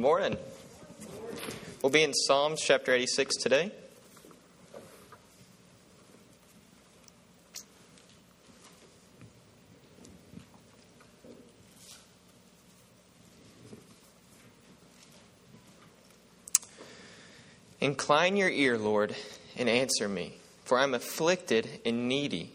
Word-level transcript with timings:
Good 0.00 0.06
morning. 0.06 0.36
We'll 1.82 1.92
be 1.92 2.02
in 2.02 2.14
Psalms 2.14 2.62
chapter 2.62 2.90
86 2.90 3.36
today. 3.36 3.70
Incline 17.82 18.38
your 18.38 18.48
ear, 18.48 18.78
Lord, 18.78 19.14
and 19.58 19.68
answer 19.68 20.08
me, 20.08 20.32
for 20.64 20.78
I 20.78 20.84
am 20.84 20.94
afflicted 20.94 21.68
and 21.84 22.08
needy. 22.08 22.52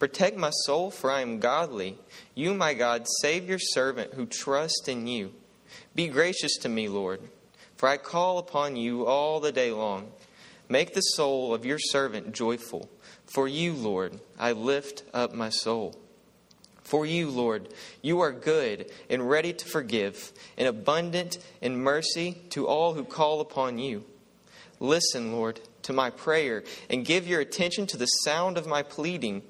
Protect 0.00 0.36
my 0.36 0.50
soul, 0.50 0.90
for 0.90 1.12
I 1.12 1.20
am 1.20 1.38
godly. 1.38 1.98
You, 2.34 2.52
my 2.52 2.74
God, 2.74 3.06
save 3.20 3.48
your 3.48 3.60
servant 3.60 4.14
who 4.14 4.26
trusts 4.26 4.88
in 4.88 5.06
you. 5.06 5.32
Be 5.94 6.08
gracious 6.08 6.56
to 6.58 6.68
me, 6.68 6.88
Lord, 6.88 7.20
for 7.76 7.88
I 7.88 7.96
call 7.96 8.38
upon 8.38 8.76
you 8.76 9.06
all 9.06 9.40
the 9.40 9.52
day 9.52 9.72
long. 9.72 10.12
Make 10.68 10.94
the 10.94 11.00
soul 11.00 11.52
of 11.52 11.64
your 11.64 11.78
servant 11.78 12.32
joyful. 12.32 12.88
For 13.26 13.48
you, 13.48 13.72
Lord, 13.72 14.20
I 14.38 14.52
lift 14.52 15.02
up 15.12 15.34
my 15.34 15.50
soul. 15.50 15.96
For 16.82 17.06
you, 17.06 17.30
Lord, 17.30 17.72
you 18.02 18.20
are 18.20 18.32
good 18.32 18.90
and 19.08 19.30
ready 19.30 19.52
to 19.52 19.64
forgive, 19.64 20.32
and 20.58 20.66
abundant 20.66 21.38
in 21.60 21.76
mercy 21.76 22.36
to 22.50 22.66
all 22.66 22.94
who 22.94 23.04
call 23.04 23.40
upon 23.40 23.78
you. 23.78 24.04
Listen, 24.80 25.32
Lord, 25.32 25.60
to 25.82 25.92
my 25.92 26.10
prayer, 26.10 26.64
and 26.88 27.04
give 27.04 27.28
your 27.28 27.40
attention 27.40 27.86
to 27.86 27.96
the 27.96 28.06
sound 28.06 28.58
of 28.58 28.66
my 28.66 28.82
pleading. 28.82 29.42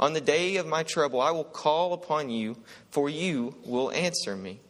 On 0.00 0.12
the 0.12 0.20
day 0.20 0.56
of 0.56 0.66
my 0.66 0.82
trouble, 0.82 1.20
I 1.20 1.30
will 1.30 1.44
call 1.44 1.92
upon 1.92 2.30
you, 2.30 2.56
for 2.90 3.08
you 3.08 3.54
will 3.64 3.92
answer 3.92 4.34
me. 4.34 4.60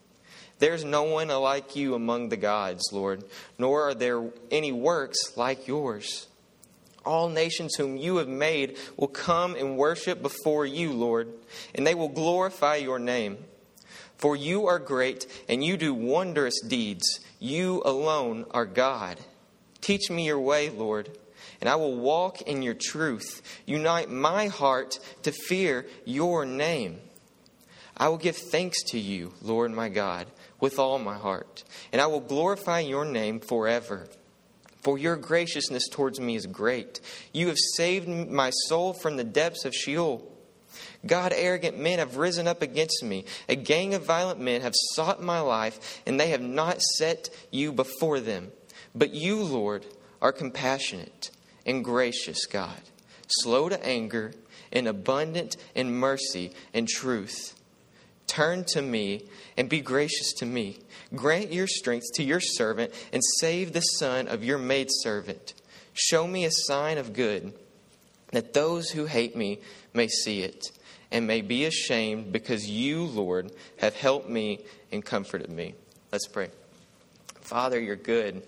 There's 0.62 0.84
no 0.84 1.02
one 1.02 1.26
like 1.26 1.74
you 1.74 1.96
among 1.96 2.28
the 2.28 2.36
gods, 2.36 2.92
Lord, 2.92 3.24
nor 3.58 3.82
are 3.88 3.94
there 3.94 4.30
any 4.48 4.70
works 4.70 5.36
like 5.36 5.66
yours. 5.66 6.28
All 7.04 7.28
nations 7.28 7.74
whom 7.74 7.96
you 7.96 8.18
have 8.18 8.28
made 8.28 8.76
will 8.96 9.08
come 9.08 9.56
and 9.56 9.76
worship 9.76 10.22
before 10.22 10.64
you, 10.64 10.92
Lord, 10.92 11.32
and 11.74 11.84
they 11.84 11.96
will 11.96 12.08
glorify 12.08 12.76
your 12.76 13.00
name. 13.00 13.38
For 14.18 14.36
you 14.36 14.68
are 14.68 14.78
great, 14.78 15.26
and 15.48 15.64
you 15.64 15.76
do 15.76 15.92
wondrous 15.92 16.60
deeds. 16.60 17.18
You 17.40 17.82
alone 17.84 18.46
are 18.52 18.64
God. 18.64 19.18
Teach 19.80 20.12
me 20.12 20.26
your 20.26 20.38
way, 20.38 20.70
Lord, 20.70 21.10
and 21.60 21.68
I 21.68 21.74
will 21.74 21.96
walk 21.96 22.40
in 22.42 22.62
your 22.62 22.76
truth. 22.78 23.42
Unite 23.66 24.10
my 24.10 24.46
heart 24.46 25.00
to 25.24 25.32
fear 25.32 25.86
your 26.04 26.46
name. 26.46 27.00
I 27.96 28.08
will 28.08 28.16
give 28.16 28.36
thanks 28.36 28.80
to 28.92 28.98
you, 29.00 29.32
Lord 29.42 29.72
my 29.72 29.88
God 29.88 30.28
with 30.62 30.78
all 30.78 30.98
my 31.00 31.18
heart, 31.18 31.64
and 31.92 32.00
I 32.00 32.06
will 32.06 32.20
glorify 32.20 32.80
your 32.80 33.04
name 33.04 33.40
forever. 33.40 34.06
For 34.80 34.96
your 34.96 35.16
graciousness 35.16 35.88
towards 35.90 36.20
me 36.20 36.36
is 36.36 36.46
great. 36.46 37.00
You 37.32 37.48
have 37.48 37.58
saved 37.76 38.08
my 38.08 38.50
soul 38.68 38.92
from 38.92 39.16
the 39.16 39.24
depths 39.24 39.64
of 39.64 39.74
Sheol. 39.74 40.26
God, 41.04 41.32
arrogant 41.34 41.78
men 41.78 41.98
have 41.98 42.16
risen 42.16 42.46
up 42.46 42.62
against 42.62 43.02
me. 43.02 43.24
A 43.48 43.56
gang 43.56 43.92
of 43.92 44.06
violent 44.06 44.40
men 44.40 44.60
have 44.60 44.74
sought 44.94 45.20
my 45.20 45.40
life, 45.40 46.00
and 46.06 46.18
they 46.18 46.30
have 46.30 46.40
not 46.40 46.80
set 46.80 47.28
you 47.50 47.72
before 47.72 48.20
them. 48.20 48.52
But 48.94 49.12
you, 49.12 49.42
Lord, 49.42 49.84
are 50.20 50.32
compassionate 50.32 51.30
and 51.66 51.84
gracious, 51.84 52.46
God, 52.46 52.80
slow 53.26 53.68
to 53.68 53.84
anger 53.84 54.32
and 54.72 54.86
abundant 54.86 55.56
in 55.74 55.92
mercy 55.92 56.52
and 56.72 56.86
truth. 56.86 57.56
Turn 58.32 58.64
to 58.68 58.80
me 58.80 59.26
and 59.58 59.68
be 59.68 59.82
gracious 59.82 60.32
to 60.38 60.46
me. 60.46 60.78
Grant 61.14 61.52
your 61.52 61.66
strength 61.66 62.06
to 62.14 62.22
your 62.22 62.40
servant 62.40 62.90
and 63.12 63.20
save 63.40 63.74
the 63.74 63.82
son 63.82 64.26
of 64.26 64.42
your 64.42 64.56
maidservant. 64.56 65.52
Show 65.92 66.26
me 66.26 66.46
a 66.46 66.50
sign 66.50 66.96
of 66.96 67.12
good, 67.12 67.52
that 68.30 68.54
those 68.54 68.88
who 68.88 69.04
hate 69.04 69.36
me 69.36 69.58
may 69.92 70.08
see 70.08 70.40
it 70.40 70.70
and 71.10 71.26
may 71.26 71.42
be 71.42 71.66
ashamed 71.66 72.32
because 72.32 72.66
you, 72.66 73.04
Lord, 73.04 73.52
have 73.76 73.94
helped 73.96 74.30
me 74.30 74.64
and 74.90 75.04
comforted 75.04 75.50
me. 75.50 75.74
Let's 76.10 76.26
pray. 76.26 76.48
Father, 77.42 77.78
you're 77.78 77.96
good. 77.96 78.42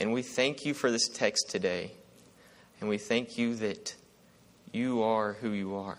And 0.00 0.14
we 0.14 0.22
thank 0.22 0.64
you 0.64 0.72
for 0.72 0.90
this 0.90 1.08
text 1.08 1.50
today. 1.50 1.90
And 2.80 2.88
we 2.88 2.96
thank 2.96 3.36
you 3.36 3.54
that 3.56 3.94
you 4.72 5.02
are 5.02 5.34
who 5.34 5.50
you 5.50 5.74
are. 5.76 5.98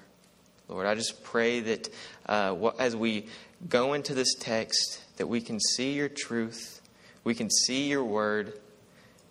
Lord, 0.67 0.85
I 0.85 0.95
just 0.95 1.23
pray 1.23 1.61
that 1.61 1.89
uh, 2.25 2.72
as 2.78 2.95
we 2.95 3.28
go 3.69 3.94
into 3.94 4.13
this 4.13 4.33
text, 4.35 5.01
that 5.17 5.28
we 5.28 5.41
can 5.41 5.59
see 5.59 5.94
your 5.94 6.09
truth, 6.09 6.81
we 7.23 7.33
can 7.33 7.50
see 7.50 7.88
your 7.88 8.03
word, 8.03 8.53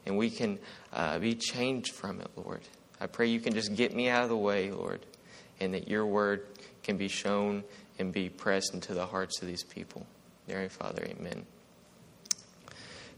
and 0.07 0.17
we 0.17 0.31
can 0.31 0.59
uh, 0.93 1.19
be 1.19 1.35
changed 1.35 1.93
from 1.93 2.21
it, 2.21 2.29
Lord. 2.37 2.63
I 3.01 3.07
pray 3.07 3.27
you 3.27 3.41
can 3.41 3.53
just 3.53 3.75
get 3.75 3.95
me 3.95 4.09
out 4.09 4.23
of 4.23 4.31
the 4.31 4.37
way, 4.37 4.71
Lord, 4.71 5.01
and 5.61 5.75
that 5.75 5.89
your 5.89 6.07
word 6.07 6.47
can 6.83 6.97
be 6.97 7.09
shown 7.09 7.65
and 7.99 8.13
be 8.13 8.29
pressed 8.29 8.73
into 8.73 8.95
the 8.95 9.07
hearts 9.07 9.43
of 9.43 9.49
these 9.49 9.63
people. 9.63 10.07
Dear 10.49 10.69
Father, 10.71 11.05
amen. 11.05 11.45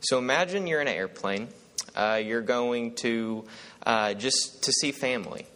So 0.00 0.18
imagine 0.18 0.66
you're 0.66 0.80
in 0.80 0.88
an 0.88 0.94
airplane. 0.94 1.48
Uh, 1.94 2.20
you're 2.22 2.42
going 2.42 2.94
to 2.96 3.44
uh, 3.84 4.14
just 4.14 4.62
to 4.64 4.72
see 4.72 4.92
family 4.92 5.46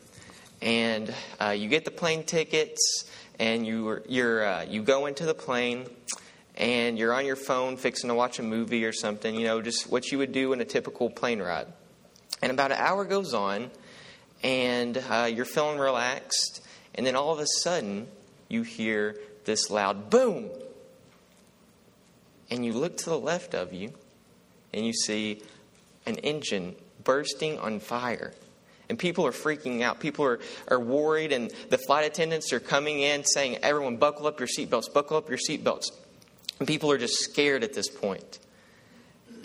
and 0.62 1.12
uh, 1.40 1.50
you 1.50 1.68
get 1.68 1.84
the 1.84 1.90
plane 1.90 2.22
tickets, 2.22 3.04
and 3.38 3.66
you 3.66 4.00
you're 4.08 4.46
uh, 4.46 4.64
you 4.64 4.82
go 4.82 5.06
into 5.06 5.26
the 5.26 5.34
plane, 5.34 5.86
and 6.56 6.98
you're 6.98 7.12
on 7.12 7.26
your 7.26 7.36
phone 7.36 7.76
fixing 7.76 8.08
to 8.08 8.14
watch 8.14 8.38
a 8.38 8.42
movie 8.42 8.84
or 8.84 8.92
something. 8.92 9.34
You 9.34 9.46
know, 9.46 9.60
just 9.60 9.90
what 9.90 10.10
you 10.12 10.18
would 10.18 10.32
do 10.32 10.52
in 10.52 10.60
a 10.60 10.64
typical 10.64 11.10
plane 11.10 11.42
ride. 11.42 11.66
And 12.40 12.52
about 12.52 12.70
an 12.70 12.78
hour 12.78 13.04
goes 13.04 13.34
on, 13.34 13.70
and 14.42 14.96
uh, 15.10 15.28
you're 15.32 15.44
feeling 15.44 15.78
relaxed, 15.78 16.64
and 16.94 17.04
then 17.04 17.16
all 17.16 17.32
of 17.32 17.40
a 17.40 17.46
sudden 17.46 18.06
you 18.48 18.62
hear 18.62 19.16
this 19.44 19.68
loud 19.68 20.10
boom, 20.10 20.48
and 22.50 22.64
you 22.64 22.72
look 22.72 22.96
to 22.98 23.10
the 23.10 23.18
left 23.18 23.54
of 23.54 23.72
you, 23.72 23.92
and 24.72 24.86
you 24.86 24.92
see 24.92 25.42
an 26.06 26.16
engine 26.18 26.76
bursting 27.02 27.58
on 27.58 27.80
fire 27.80 28.32
and 28.92 28.98
people 28.98 29.24
are 29.24 29.32
freaking 29.32 29.80
out. 29.80 30.00
People 30.00 30.26
are, 30.26 30.38
are 30.68 30.78
worried, 30.78 31.32
and 31.32 31.50
the 31.70 31.78
flight 31.78 32.04
attendants 32.04 32.52
are 32.52 32.60
coming 32.60 33.00
in 33.00 33.24
saying, 33.24 33.56
Everyone, 33.62 33.96
buckle 33.96 34.26
up 34.26 34.38
your 34.38 34.46
seatbelts, 34.46 34.92
buckle 34.92 35.16
up 35.16 35.30
your 35.30 35.38
seatbelts. 35.38 35.86
And 36.58 36.68
people 36.68 36.92
are 36.92 36.98
just 36.98 37.14
scared 37.20 37.64
at 37.64 37.72
this 37.72 37.88
point. 37.88 38.38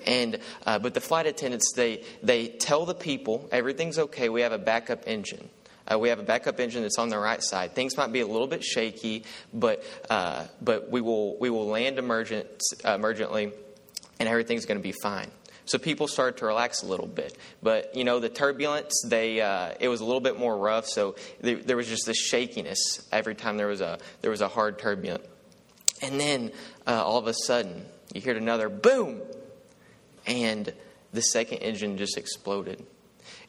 And, 0.06 0.40
uh, 0.66 0.80
but 0.80 0.94
the 0.94 1.00
flight 1.00 1.28
attendants, 1.28 1.72
they, 1.78 2.04
they 2.22 2.50
tell 2.50 2.86
the 2.86 2.94
people, 2.94 3.48
everything's 3.50 3.98
okay, 3.98 4.28
we 4.28 4.42
have 4.42 4.52
a 4.52 4.58
backup 4.58 5.04
engine. 5.08 5.48
Uh, 5.90 5.98
we 5.98 6.10
have 6.10 6.20
a 6.20 6.24
backup 6.24 6.60
engine 6.60 6.82
that's 6.82 7.00
on 7.00 7.08
the 7.08 7.18
right 7.18 7.42
side. 7.42 7.74
Things 7.74 7.96
might 7.96 8.12
be 8.12 8.20
a 8.20 8.28
little 8.28 8.48
bit 8.48 8.66
shaky, 8.66 9.24
but, 9.54 9.82
uh, 10.10 10.44
but 10.62 10.92
we, 10.92 11.00
will, 11.00 11.40
we 11.40 11.50
will 11.50 11.68
land 11.68 12.00
emergent, 12.00 12.50
uh, 12.84 12.98
emergently, 12.98 13.54
and 14.20 14.28
everything's 14.28 14.66
going 14.66 14.78
to 14.78 14.84
be 14.84 14.94
fine. 15.02 15.32
So 15.68 15.78
people 15.78 16.08
started 16.08 16.38
to 16.38 16.46
relax 16.46 16.82
a 16.82 16.88
little 16.88 17.08
bit. 17.08 17.38
But, 17.62 17.94
you 17.96 18.06
know, 18.06 18.20
the 18.20 18.30
turbulence, 18.30 19.04
they, 19.06 19.42
uh, 19.42 19.74
it 19.80 19.90
was 19.90 20.00
a 20.00 20.06
little 20.06 20.22
bit 20.22 20.40
more 20.40 20.58
rough. 20.58 20.88
So 20.88 21.16
there, 21.42 21.76
was 21.76 21.88
just 21.88 22.06
this 22.06 22.18
shakiness 22.18 23.08
every 23.12 23.36
time 23.36 23.58
there 23.58 23.68
was 23.68 23.82
a, 23.82 24.00
there 24.22 24.32
was 24.32 24.42
a 24.42 24.48
hard 24.48 24.80
turbulence. 24.80 25.28
And 26.02 26.20
then 26.20 26.52
uh, 26.86 27.04
all 27.04 27.18
of 27.18 27.28
a 27.28 27.34
sudden, 27.34 27.86
you 28.14 28.22
heard 28.22 28.38
another 28.38 28.70
boom, 28.70 29.22
and 30.26 30.74
the 31.12 31.22
second 31.22 31.58
engine 31.58 31.98
just 31.98 32.18
exploded. 32.18 32.86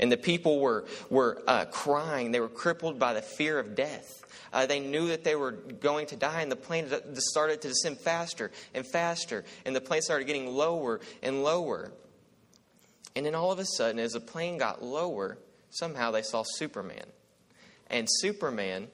And 0.01 0.11
the 0.11 0.17
people 0.17 0.59
were, 0.59 0.87
were 1.11 1.41
uh, 1.47 1.67
crying. 1.67 2.33
They 2.33 2.41
were 2.41 2.49
crippled 2.49 2.99
by 2.99 3.15
the 3.15 3.23
fear 3.23 3.61
of 3.61 3.77
death. 3.77 4.25
Uh, 4.53 4.67
they 4.67 4.81
knew 4.81 5.09
that 5.09 5.23
they 5.23 5.37
were 5.37 5.53
going 5.53 6.07
to 6.07 6.17
die, 6.17 6.41
and 6.41 6.51
the 6.51 6.57
plane 6.57 6.89
started 7.15 7.61
to 7.63 7.69
descend 7.69 8.01
faster 8.01 8.51
and 8.75 8.85
faster, 8.87 9.45
and 9.65 9.77
the 9.77 9.81
plane 9.81 10.03
started 10.03 10.27
getting 10.27 10.49
lower 10.49 11.01
and 11.23 11.45
lower. 11.45 11.93
And 13.19 13.27
then 13.27 13.35
all 13.35 13.51
of 13.51 13.59
a 13.59 13.65
sudden, 13.65 13.99
as 13.99 14.13
the 14.13 14.21
plane 14.21 14.59
got 14.59 14.81
lower, 14.81 15.39
somehow 15.71 16.13
they 16.13 16.23
saw 16.23 16.45
Superman. 16.47 17.03
And 17.91 18.07
Superman, 18.09 18.87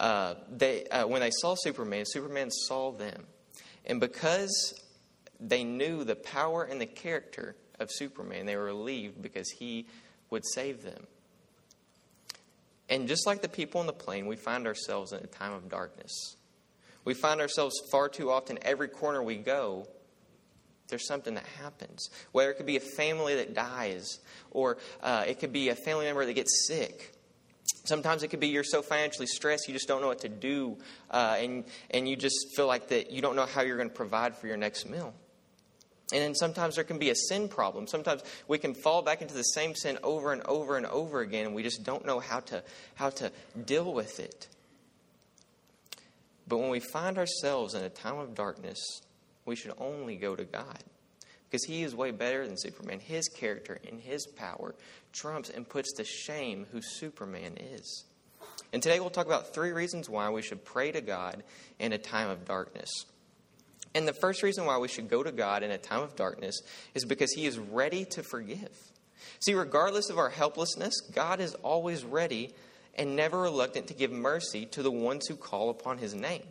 uh, 0.00 0.34
they, 0.50 0.86
uh, 0.86 1.06
when 1.06 1.20
they 1.20 1.30
saw 1.30 1.54
Superman, 1.54 2.04
Superman 2.04 2.50
saw 2.50 2.90
them. 2.90 3.24
And 3.86 4.00
because 4.00 4.74
they 5.38 5.62
knew 5.62 6.02
the 6.02 6.16
power 6.16 6.64
and 6.64 6.80
the 6.80 6.86
character 6.86 7.54
of 7.78 7.88
Superman, 7.92 8.46
they 8.46 8.56
were 8.56 8.64
relieved 8.64 9.22
because 9.22 9.48
he 9.50 9.86
would 10.28 10.42
save 10.44 10.82
them. 10.82 11.06
And 12.88 13.06
just 13.06 13.28
like 13.28 13.42
the 13.42 13.48
people 13.48 13.80
on 13.80 13.86
the 13.86 13.92
plane, 13.92 14.26
we 14.26 14.34
find 14.34 14.66
ourselves 14.66 15.12
in 15.12 15.20
a 15.20 15.28
time 15.28 15.52
of 15.52 15.68
darkness. 15.68 16.34
We 17.04 17.14
find 17.14 17.40
ourselves 17.40 17.80
far 17.92 18.08
too 18.08 18.28
often, 18.28 18.58
every 18.62 18.88
corner 18.88 19.22
we 19.22 19.36
go, 19.36 19.86
there's 20.92 21.08
something 21.08 21.34
that 21.34 21.46
happens. 21.60 22.10
Whether 22.32 22.50
it 22.50 22.54
could 22.58 22.66
be 22.66 22.76
a 22.76 22.80
family 22.80 23.34
that 23.36 23.54
dies, 23.54 24.20
or 24.50 24.76
uh, 25.02 25.24
it 25.26 25.40
could 25.40 25.52
be 25.52 25.70
a 25.70 25.74
family 25.74 26.04
member 26.04 26.24
that 26.26 26.34
gets 26.34 26.66
sick. 26.68 27.14
Sometimes 27.84 28.22
it 28.22 28.28
could 28.28 28.40
be 28.40 28.48
you're 28.48 28.62
so 28.62 28.82
financially 28.82 29.26
stressed 29.26 29.66
you 29.66 29.74
just 29.74 29.88
don't 29.88 30.02
know 30.02 30.08
what 30.08 30.20
to 30.20 30.28
do, 30.28 30.76
uh, 31.10 31.36
and 31.38 31.64
and 31.90 32.06
you 32.06 32.14
just 32.14 32.54
feel 32.54 32.66
like 32.66 32.88
that 32.88 33.10
you 33.10 33.22
don't 33.22 33.34
know 33.34 33.46
how 33.46 33.62
you're 33.62 33.78
going 33.78 33.88
to 33.88 33.94
provide 33.94 34.36
for 34.36 34.46
your 34.46 34.58
next 34.58 34.86
meal. 34.88 35.14
And 36.12 36.20
then 36.20 36.34
sometimes 36.34 36.74
there 36.74 36.84
can 36.84 36.98
be 36.98 37.08
a 37.08 37.14
sin 37.14 37.48
problem. 37.48 37.86
Sometimes 37.86 38.22
we 38.46 38.58
can 38.58 38.74
fall 38.74 39.00
back 39.00 39.22
into 39.22 39.32
the 39.32 39.42
same 39.42 39.74
sin 39.74 39.98
over 40.02 40.34
and 40.34 40.42
over 40.42 40.76
and 40.76 40.84
over 40.84 41.20
again, 41.20 41.46
and 41.46 41.54
we 41.54 41.62
just 41.62 41.84
don't 41.84 42.04
know 42.04 42.20
how 42.20 42.40
to, 42.40 42.62
how 42.96 43.08
to 43.08 43.32
deal 43.64 43.94
with 43.94 44.20
it. 44.20 44.46
But 46.46 46.58
when 46.58 46.68
we 46.68 46.80
find 46.80 47.16
ourselves 47.16 47.72
in 47.72 47.82
a 47.82 47.88
time 47.88 48.18
of 48.18 48.34
darkness, 48.34 49.00
we 49.44 49.56
should 49.56 49.72
only 49.78 50.16
go 50.16 50.36
to 50.36 50.44
God. 50.44 50.82
Because 51.50 51.64
he 51.64 51.82
is 51.82 51.94
way 51.94 52.12
better 52.12 52.46
than 52.46 52.56
Superman. 52.56 53.00
His 53.00 53.28
character 53.28 53.78
and 53.86 54.00
his 54.00 54.26
power 54.26 54.74
trumps 55.12 55.50
and 55.50 55.68
puts 55.68 55.92
to 55.94 56.04
shame 56.04 56.66
who 56.72 56.80
Superman 56.80 57.58
is. 57.58 58.04
And 58.72 58.82
today 58.82 59.00
we'll 59.00 59.10
talk 59.10 59.26
about 59.26 59.52
three 59.52 59.72
reasons 59.72 60.08
why 60.08 60.30
we 60.30 60.40
should 60.40 60.64
pray 60.64 60.92
to 60.92 61.02
God 61.02 61.42
in 61.78 61.92
a 61.92 61.98
time 61.98 62.30
of 62.30 62.46
darkness. 62.46 62.90
And 63.94 64.08
the 64.08 64.14
first 64.14 64.42
reason 64.42 64.64
why 64.64 64.78
we 64.78 64.88
should 64.88 65.10
go 65.10 65.22
to 65.22 65.32
God 65.32 65.62
in 65.62 65.70
a 65.70 65.78
time 65.78 66.00
of 66.00 66.16
darkness 66.16 66.62
is 66.94 67.04
because 67.04 67.32
He 67.32 67.44
is 67.44 67.58
ready 67.58 68.06
to 68.06 68.22
forgive. 68.22 68.70
See, 69.40 69.54
regardless 69.54 70.08
of 70.08 70.18
our 70.18 70.30
helplessness, 70.30 71.00
God 71.00 71.40
is 71.40 71.54
always 71.56 72.04
ready 72.04 72.54
and 72.94 73.16
never 73.16 73.40
reluctant 73.40 73.88
to 73.88 73.94
give 73.94 74.10
mercy 74.10 74.66
to 74.66 74.82
the 74.82 74.90
ones 74.90 75.26
who 75.26 75.36
call 75.36 75.68
upon 75.68 75.98
His 75.98 76.14
name. 76.14 76.44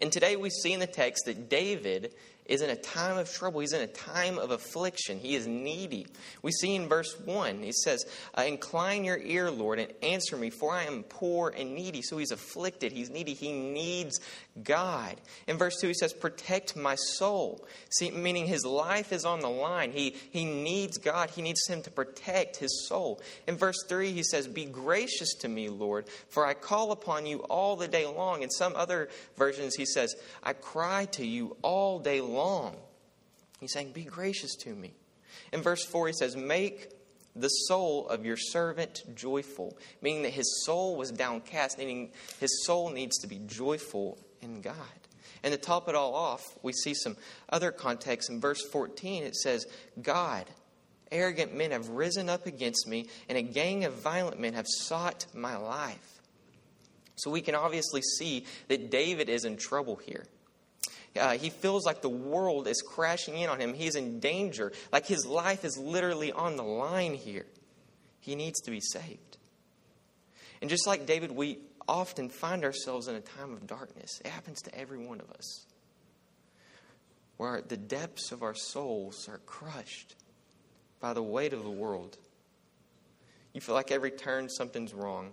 And 0.00 0.12
today 0.12 0.36
we 0.36 0.50
see 0.50 0.72
in 0.72 0.80
the 0.80 0.86
text 0.86 1.26
that 1.26 1.48
David 1.48 2.14
is 2.50 2.62
in 2.62 2.70
a 2.70 2.76
time 2.76 3.16
of 3.16 3.32
trouble. 3.32 3.60
He's 3.60 3.72
in 3.72 3.80
a 3.80 3.86
time 3.86 4.36
of 4.36 4.50
affliction. 4.50 5.20
He 5.20 5.36
is 5.36 5.46
needy. 5.46 6.08
We 6.42 6.50
see 6.50 6.74
in 6.74 6.88
verse 6.88 7.16
1, 7.24 7.62
he 7.62 7.72
says, 7.72 8.04
uh, 8.36 8.42
Incline 8.42 9.04
your 9.04 9.18
ear, 9.18 9.52
Lord, 9.52 9.78
and 9.78 9.92
answer 10.02 10.36
me, 10.36 10.50
for 10.50 10.72
I 10.72 10.82
am 10.82 11.04
poor 11.04 11.54
and 11.56 11.76
needy. 11.76 12.02
So 12.02 12.18
he's 12.18 12.32
afflicted. 12.32 12.90
He's 12.90 13.08
needy. 13.08 13.34
He 13.34 13.52
needs 13.52 14.18
God. 14.64 15.16
In 15.46 15.58
verse 15.58 15.76
2, 15.80 15.88
he 15.88 15.94
says, 15.94 16.12
Protect 16.12 16.76
my 16.76 16.96
soul. 16.96 17.64
See, 17.90 18.10
meaning 18.10 18.46
his 18.46 18.64
life 18.64 19.12
is 19.12 19.24
on 19.24 19.40
the 19.40 19.48
line. 19.48 19.92
He, 19.92 20.16
he 20.32 20.44
needs 20.44 20.98
God. 20.98 21.30
He 21.30 21.42
needs 21.42 21.64
him 21.68 21.82
to 21.82 21.90
protect 21.90 22.56
his 22.56 22.88
soul. 22.88 23.20
In 23.46 23.56
verse 23.56 23.84
3, 23.88 24.10
he 24.10 24.24
says, 24.24 24.48
Be 24.48 24.64
gracious 24.64 25.34
to 25.36 25.48
me, 25.48 25.68
Lord, 25.68 26.08
for 26.28 26.44
I 26.44 26.54
call 26.54 26.90
upon 26.90 27.26
you 27.26 27.38
all 27.44 27.76
the 27.76 27.88
day 27.88 28.06
long. 28.06 28.42
In 28.42 28.50
some 28.50 28.74
other 28.74 29.08
versions, 29.36 29.76
he 29.76 29.86
says, 29.92 30.14
I 30.42 30.52
cry 30.52 31.06
to 31.12 31.26
you 31.26 31.56
all 31.62 31.98
day 31.98 32.20
long. 32.20 32.76
He's 33.60 33.72
saying, 33.72 33.92
Be 33.92 34.04
gracious 34.04 34.54
to 34.56 34.74
me. 34.74 34.94
In 35.52 35.62
verse 35.62 35.84
4, 35.84 36.08
he 36.08 36.12
says, 36.12 36.36
Make 36.36 36.90
the 37.36 37.48
soul 37.48 38.08
of 38.08 38.24
your 38.24 38.36
servant 38.36 39.02
joyful, 39.14 39.76
meaning 40.02 40.22
that 40.22 40.32
his 40.32 40.64
soul 40.64 40.96
was 40.96 41.10
downcast, 41.10 41.78
meaning 41.78 42.10
his 42.40 42.64
soul 42.64 42.90
needs 42.90 43.18
to 43.18 43.26
be 43.26 43.40
joyful 43.46 44.18
in 44.40 44.60
God. 44.60 44.74
And 45.42 45.52
to 45.52 45.58
top 45.58 45.88
it 45.88 45.94
all 45.94 46.14
off, 46.14 46.58
we 46.62 46.72
see 46.72 46.94
some 46.94 47.16
other 47.48 47.72
context. 47.72 48.30
In 48.30 48.40
verse 48.40 48.62
14, 48.62 49.22
it 49.22 49.36
says, 49.36 49.66
God, 50.02 50.44
arrogant 51.10 51.54
men 51.54 51.70
have 51.70 51.88
risen 51.88 52.28
up 52.28 52.46
against 52.46 52.86
me, 52.86 53.08
and 53.28 53.38
a 53.38 53.42
gang 53.42 53.84
of 53.84 53.94
violent 53.94 54.38
men 54.38 54.54
have 54.54 54.66
sought 54.68 55.26
my 55.32 55.56
life. 55.56 56.09
So 57.20 57.30
we 57.30 57.40
can 57.40 57.54
obviously 57.54 58.02
see 58.02 58.46
that 58.68 58.90
David 58.90 59.28
is 59.28 59.44
in 59.44 59.56
trouble 59.56 59.96
here. 59.96 60.26
Uh, 61.18 61.32
he 61.32 61.50
feels 61.50 61.84
like 61.84 62.02
the 62.02 62.08
world 62.08 62.68
is 62.68 62.82
crashing 62.82 63.36
in 63.36 63.50
on 63.50 63.60
him. 63.60 63.74
He's 63.74 63.96
in 63.96 64.20
danger. 64.20 64.72
Like 64.92 65.06
his 65.06 65.26
life 65.26 65.64
is 65.64 65.76
literally 65.76 66.32
on 66.32 66.56
the 66.56 66.62
line 66.62 67.14
here. 67.14 67.46
He 68.20 68.36
needs 68.36 68.60
to 68.62 68.70
be 68.70 68.80
saved. 68.80 69.38
And 70.60 70.70
just 70.70 70.86
like 70.86 71.06
David, 71.06 71.32
we 71.32 71.58
often 71.88 72.28
find 72.28 72.64
ourselves 72.64 73.08
in 73.08 73.16
a 73.16 73.20
time 73.20 73.52
of 73.52 73.66
darkness. 73.66 74.20
It 74.24 74.28
happens 74.28 74.62
to 74.62 74.74
every 74.74 74.98
one 74.98 75.20
of 75.20 75.30
us. 75.32 75.66
Where 77.36 77.60
the 77.62 77.76
depths 77.76 78.32
of 78.32 78.42
our 78.42 78.54
souls 78.54 79.28
are 79.28 79.38
crushed 79.38 80.14
by 81.00 81.14
the 81.14 81.22
weight 81.22 81.52
of 81.52 81.64
the 81.64 81.70
world. 81.70 82.18
You 83.52 83.60
feel 83.60 83.74
like 83.74 83.90
every 83.90 84.10
turn 84.10 84.48
something's 84.48 84.94
wrong. 84.94 85.32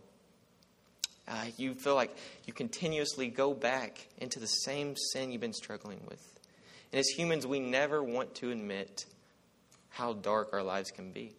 Uh, 1.28 1.46
you 1.58 1.74
feel 1.74 1.96
like 1.96 2.16
you 2.46 2.54
continuously 2.54 3.28
go 3.28 3.54
back 3.54 4.08
into 4.18 4.40
the 4.40 4.48
same 4.48 4.96
sin 4.96 5.32
you've 5.32 5.42
been 5.42 5.54
struggling 5.54 6.00
with. 6.08 6.22
And 6.92 7.00
as 7.00 7.08
humans, 7.08 7.46
we 7.46 7.60
never 7.60 8.02
want 8.02 8.36
to 8.36 8.52
admit 8.52 9.06
how 9.90 10.14
dark 10.14 10.54
our 10.54 10.64
lives 10.64 10.92
can 10.92 11.12
be. 11.12 11.36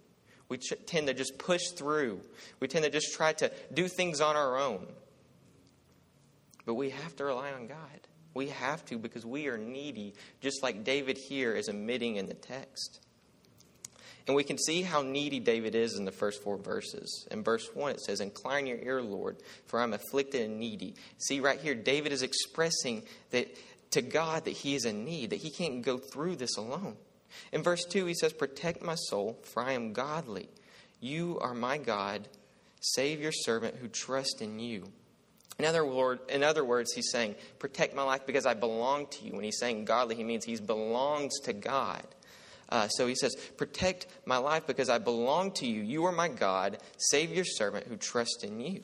We 0.48 0.58
ch- 0.58 0.74
tend 0.86 1.06
to 1.06 1.14
just 1.14 1.38
push 1.38 1.68
through, 1.68 2.20
we 2.60 2.68
tend 2.68 2.84
to 2.84 2.90
just 2.90 3.14
try 3.14 3.32
to 3.34 3.50
do 3.72 3.88
things 3.88 4.20
on 4.20 4.36
our 4.36 4.58
own. 4.58 4.86
But 6.66 6.74
we 6.74 6.90
have 6.90 7.16
to 7.16 7.24
rely 7.24 7.52
on 7.52 7.66
God. 7.66 7.78
We 8.34 8.48
have 8.48 8.84
to 8.86 8.98
because 8.98 9.24
we 9.24 9.48
are 9.48 9.56
needy, 9.56 10.14
just 10.40 10.62
like 10.62 10.84
David 10.84 11.16
here 11.16 11.54
is 11.54 11.68
admitting 11.68 12.16
in 12.16 12.26
the 12.26 12.34
text. 12.34 13.00
And 14.28 14.36
we 14.36 14.44
can 14.44 14.58
see 14.58 14.82
how 14.82 15.00
needy 15.00 15.40
David 15.40 15.74
is 15.74 15.96
in 15.96 16.04
the 16.04 16.12
first 16.12 16.42
four 16.42 16.58
verses. 16.58 17.26
In 17.30 17.42
verse 17.42 17.70
1, 17.72 17.92
it 17.92 18.00
says, 18.02 18.20
Incline 18.20 18.66
your 18.66 18.76
ear, 18.76 19.00
Lord, 19.00 19.38
for 19.66 19.80
I'm 19.80 19.94
afflicted 19.94 20.42
and 20.42 20.60
needy. 20.60 20.94
See, 21.16 21.40
right 21.40 21.58
here, 21.58 21.74
David 21.74 22.12
is 22.12 22.22
expressing 22.22 23.04
that 23.30 23.48
to 23.92 24.02
God 24.02 24.44
that 24.44 24.50
he 24.50 24.74
is 24.74 24.84
in 24.84 25.06
need, 25.06 25.30
that 25.30 25.36
he 25.36 25.48
can't 25.48 25.80
go 25.80 25.96
through 25.96 26.36
this 26.36 26.58
alone. 26.58 26.96
In 27.52 27.62
verse 27.62 27.86
2, 27.86 28.04
he 28.04 28.12
says, 28.12 28.34
Protect 28.34 28.82
my 28.82 28.96
soul, 28.96 29.38
for 29.44 29.62
I 29.62 29.72
am 29.72 29.94
godly. 29.94 30.50
You 31.00 31.38
are 31.40 31.54
my 31.54 31.78
God. 31.78 32.28
Save 32.80 33.22
your 33.22 33.32
servant 33.32 33.76
who 33.76 33.88
trusts 33.88 34.42
in 34.42 34.58
you. 34.58 34.92
In 35.58 35.64
other, 35.64 35.86
word, 35.86 36.20
in 36.28 36.44
other 36.44 36.66
words, 36.66 36.92
he's 36.92 37.10
saying, 37.10 37.34
Protect 37.58 37.96
my 37.96 38.02
life 38.02 38.26
because 38.26 38.44
I 38.44 38.52
belong 38.52 39.06
to 39.06 39.24
you. 39.24 39.32
When 39.32 39.44
he's 39.44 39.58
saying 39.58 39.86
godly, 39.86 40.16
he 40.16 40.24
means 40.24 40.44
he 40.44 40.56
belongs 40.56 41.40
to 41.44 41.54
God. 41.54 42.06
Uh, 42.68 42.88
so 42.88 43.06
he 43.06 43.14
says, 43.14 43.34
Protect 43.56 44.06
my 44.26 44.36
life 44.36 44.66
because 44.66 44.88
I 44.88 44.98
belong 44.98 45.52
to 45.52 45.66
you. 45.66 45.82
You 45.82 46.04
are 46.06 46.12
my 46.12 46.28
God. 46.28 46.78
Save 46.96 47.32
your 47.34 47.44
servant 47.44 47.86
who 47.86 47.96
trusts 47.96 48.44
in 48.44 48.60
you. 48.60 48.82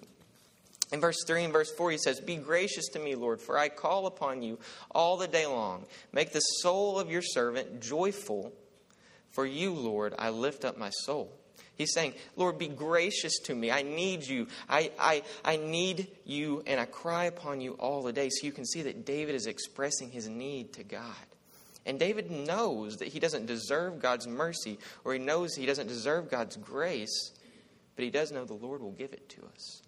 In 0.93 1.01
verse 1.01 1.25
3 1.27 1.45
and 1.45 1.53
verse 1.53 1.73
4, 1.73 1.91
he 1.91 1.99
says, 1.99 2.21
Be 2.21 2.37
gracious 2.37 2.89
to 2.91 2.99
me, 2.99 3.15
Lord, 3.15 3.41
for 3.41 3.59
I 3.59 3.69
call 3.69 4.07
upon 4.07 4.43
you 4.43 4.59
all 4.91 5.17
the 5.17 5.29
day 5.29 5.47
long. 5.47 5.87
Make 6.13 6.33
the 6.33 6.41
soul 6.41 6.99
of 6.99 7.11
your 7.11 7.23
servant 7.23 7.81
joyful. 7.81 8.53
For 9.31 9.45
you, 9.45 9.73
Lord, 9.75 10.15
I 10.17 10.31
lift 10.31 10.65
up 10.65 10.79
my 10.79 10.91
soul. 10.91 11.33
He's 11.77 11.93
saying, 11.93 12.15
Lord, 12.37 12.57
be 12.57 12.69
gracious 12.69 13.41
to 13.47 13.55
me. 13.55 13.73
I 13.73 13.83
need 13.83 14.25
you. 14.25 14.47
I, 14.69 14.93
I, 14.99 15.23
I 15.45 15.57
need 15.57 16.07
you, 16.25 16.63
and 16.69 16.79
I 16.79 16.85
cry 16.85 17.25
upon 17.25 17.61
you 17.61 17.73
all 17.73 18.03
the 18.03 18.13
day. 18.13 18.29
So 18.31 18.47
you 18.47 18.53
can 18.53 18.65
see 18.65 18.83
that 18.83 19.05
David 19.05 19.35
is 19.35 19.47
expressing 19.47 20.11
his 20.11 20.29
need 20.29 20.75
to 20.75 20.85
God. 20.85 21.03
And 21.87 21.99
David 21.99 22.31
knows 22.31 22.97
that 22.97 23.09
he 23.09 23.21
doesn't 23.21 23.47
deserve 23.47 24.01
God's 24.01 24.27
mercy, 24.27 24.79
or 25.05 25.13
he 25.13 25.19
knows 25.19 25.55
he 25.55 25.67
doesn't 25.67 25.87
deserve 25.87 26.31
God's 26.31 26.57
grace, 26.57 27.33
but 27.97 28.05
he 28.05 28.11
does 28.11 28.33
know 28.33 28.45
the 28.45 28.55
Lord 28.55 28.81
will 28.81 28.93
give 28.93 29.13
it 29.13 29.29
to 29.31 29.43
us. 29.55 29.83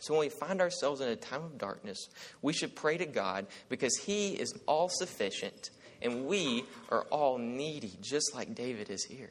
So 0.00 0.14
when 0.14 0.20
we 0.20 0.28
find 0.28 0.60
ourselves 0.60 1.00
in 1.00 1.08
a 1.08 1.16
time 1.16 1.42
of 1.42 1.58
darkness, 1.58 2.08
we 2.42 2.52
should 2.52 2.76
pray 2.76 2.98
to 2.98 3.06
God 3.06 3.46
because 3.68 3.96
he 3.96 4.34
is 4.34 4.52
all 4.66 4.88
sufficient 4.88 5.70
and 6.02 6.26
we 6.26 6.64
are 6.90 7.02
all 7.10 7.38
needy, 7.38 7.92
just 8.02 8.34
like 8.34 8.54
David 8.54 8.90
is 8.90 9.04
here. 9.04 9.30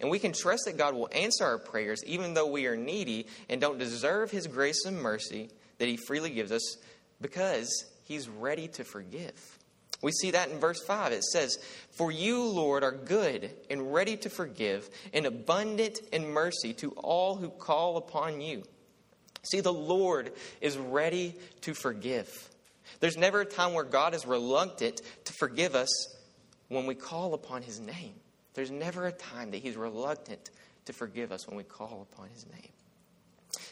And 0.00 0.10
we 0.10 0.18
can 0.18 0.32
trust 0.32 0.64
that 0.64 0.78
God 0.78 0.94
will 0.94 1.08
answer 1.12 1.44
our 1.44 1.58
prayers 1.58 2.02
even 2.06 2.34
though 2.34 2.46
we 2.46 2.66
are 2.66 2.76
needy 2.76 3.26
and 3.48 3.60
don't 3.60 3.78
deserve 3.78 4.30
his 4.30 4.46
grace 4.46 4.84
and 4.84 5.00
mercy 5.00 5.50
that 5.78 5.88
he 5.88 5.96
freely 5.96 6.30
gives 6.30 6.52
us 6.52 6.76
because 7.20 7.84
he's 8.04 8.28
ready 8.28 8.68
to 8.68 8.84
forgive. 8.84 9.57
We 10.00 10.12
see 10.12 10.30
that 10.30 10.50
in 10.50 10.58
verse 10.58 10.80
5. 10.84 11.12
It 11.12 11.24
says, 11.24 11.58
For 11.90 12.12
you, 12.12 12.44
Lord, 12.44 12.84
are 12.84 12.92
good 12.92 13.50
and 13.68 13.92
ready 13.92 14.16
to 14.18 14.30
forgive, 14.30 14.88
and 15.12 15.26
abundant 15.26 16.00
in 16.12 16.28
mercy 16.28 16.72
to 16.74 16.90
all 16.92 17.34
who 17.34 17.50
call 17.50 17.96
upon 17.96 18.40
you. 18.40 18.62
See, 19.42 19.60
the 19.60 19.72
Lord 19.72 20.32
is 20.60 20.76
ready 20.76 21.34
to 21.62 21.74
forgive. 21.74 22.28
There's 23.00 23.16
never 23.16 23.40
a 23.40 23.46
time 23.46 23.74
where 23.74 23.84
God 23.84 24.14
is 24.14 24.26
reluctant 24.26 25.00
to 25.24 25.32
forgive 25.32 25.74
us 25.74 26.16
when 26.68 26.86
we 26.86 26.94
call 26.94 27.34
upon 27.34 27.62
his 27.62 27.80
name. 27.80 28.14
There's 28.54 28.70
never 28.70 29.06
a 29.06 29.12
time 29.12 29.50
that 29.52 29.58
he's 29.58 29.76
reluctant 29.76 30.50
to 30.86 30.92
forgive 30.92 31.32
us 31.32 31.46
when 31.46 31.56
we 31.56 31.64
call 31.64 32.06
upon 32.12 32.28
his 32.30 32.46
name. 32.46 32.72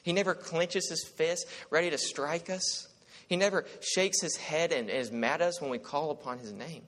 He 0.02 0.12
never 0.12 0.34
clenches 0.34 0.88
his 0.88 1.04
fist, 1.16 1.46
ready 1.70 1.90
to 1.90 1.98
strike 1.98 2.50
us. 2.50 2.88
He 3.26 3.36
never 3.36 3.64
shakes 3.80 4.20
his 4.20 4.36
head 4.36 4.72
and 4.72 4.88
is 4.88 5.10
mad 5.10 5.40
at 5.42 5.48
us 5.48 5.60
when 5.60 5.70
we 5.70 5.78
call 5.78 6.10
upon 6.10 6.38
his 6.38 6.52
name. 6.52 6.82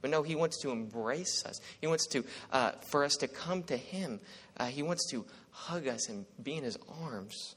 But 0.00 0.10
no, 0.10 0.22
he 0.22 0.34
wants 0.34 0.60
to 0.62 0.70
embrace 0.70 1.44
us. 1.46 1.60
He 1.80 1.86
wants 1.86 2.06
to, 2.08 2.24
uh, 2.50 2.72
for 2.90 3.04
us 3.04 3.14
to 3.16 3.28
come 3.28 3.62
to 3.64 3.76
him. 3.76 4.20
Uh, 4.56 4.66
he 4.66 4.82
wants 4.82 5.08
to 5.12 5.24
hug 5.50 5.86
us 5.86 6.08
and 6.08 6.26
be 6.42 6.56
in 6.56 6.64
his 6.64 6.76
arms. 7.00 7.54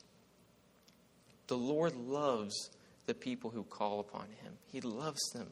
The 1.47 1.57
Lord 1.57 1.95
loves 1.95 2.69
the 3.07 3.15
people 3.15 3.49
who 3.49 3.63
call 3.63 3.99
upon 3.99 4.27
him, 4.43 4.53
he 4.67 4.81
loves 4.81 5.21
them. 5.33 5.47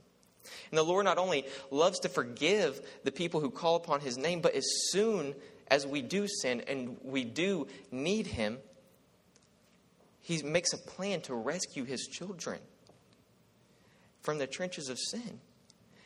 And 0.72 0.78
the 0.78 0.84
Lord 0.84 1.06
not 1.06 1.18
only 1.18 1.46
loves 1.72 2.00
to 2.00 2.10
forgive 2.10 2.82
the 3.04 3.12
people 3.12 3.40
who 3.40 3.50
call 3.50 3.76
upon 3.76 4.02
his 4.02 4.18
name, 4.18 4.42
but 4.42 4.56
as 4.56 4.66
soon 4.90 5.36
as 5.70 5.88
we 5.88 6.02
do 6.02 6.28
sin 6.28 6.62
and 6.68 6.98
we 7.02 7.24
do 7.24 7.68
need 7.92 8.28
him, 8.28 8.58
he 10.24 10.42
makes 10.42 10.74
a 10.74 10.78
plan 10.78 11.22
to 11.22 11.36
rescue 11.36 11.84
his 11.84 12.08
children 12.08 12.60
from 14.22 14.38
the 14.38 14.48
trenches 14.48 14.90
of 14.90 14.98
sin. 14.98 15.40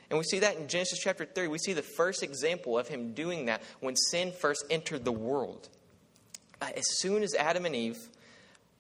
And 0.10 0.18
we 0.18 0.24
see 0.24 0.40
that 0.40 0.58
in 0.58 0.68
Genesis 0.68 1.00
chapter 1.00 1.24
3. 1.24 1.48
We 1.48 1.60
see 1.60 1.74
the 1.74 1.84
first 1.84 2.24
example 2.24 2.78
of 2.80 2.88
him 2.88 3.14
doing 3.14 3.46
that 3.46 3.62
when 3.80 3.96
sin 3.96 4.32
first 4.32 4.66
entered 4.70 5.06
the 5.06 5.12
world. 5.12 5.70
Uh, 6.60 6.70
as 6.76 6.98
soon 6.98 7.22
as 7.22 7.36
Adam 7.36 7.66
and 7.66 7.76
Eve 7.76 8.00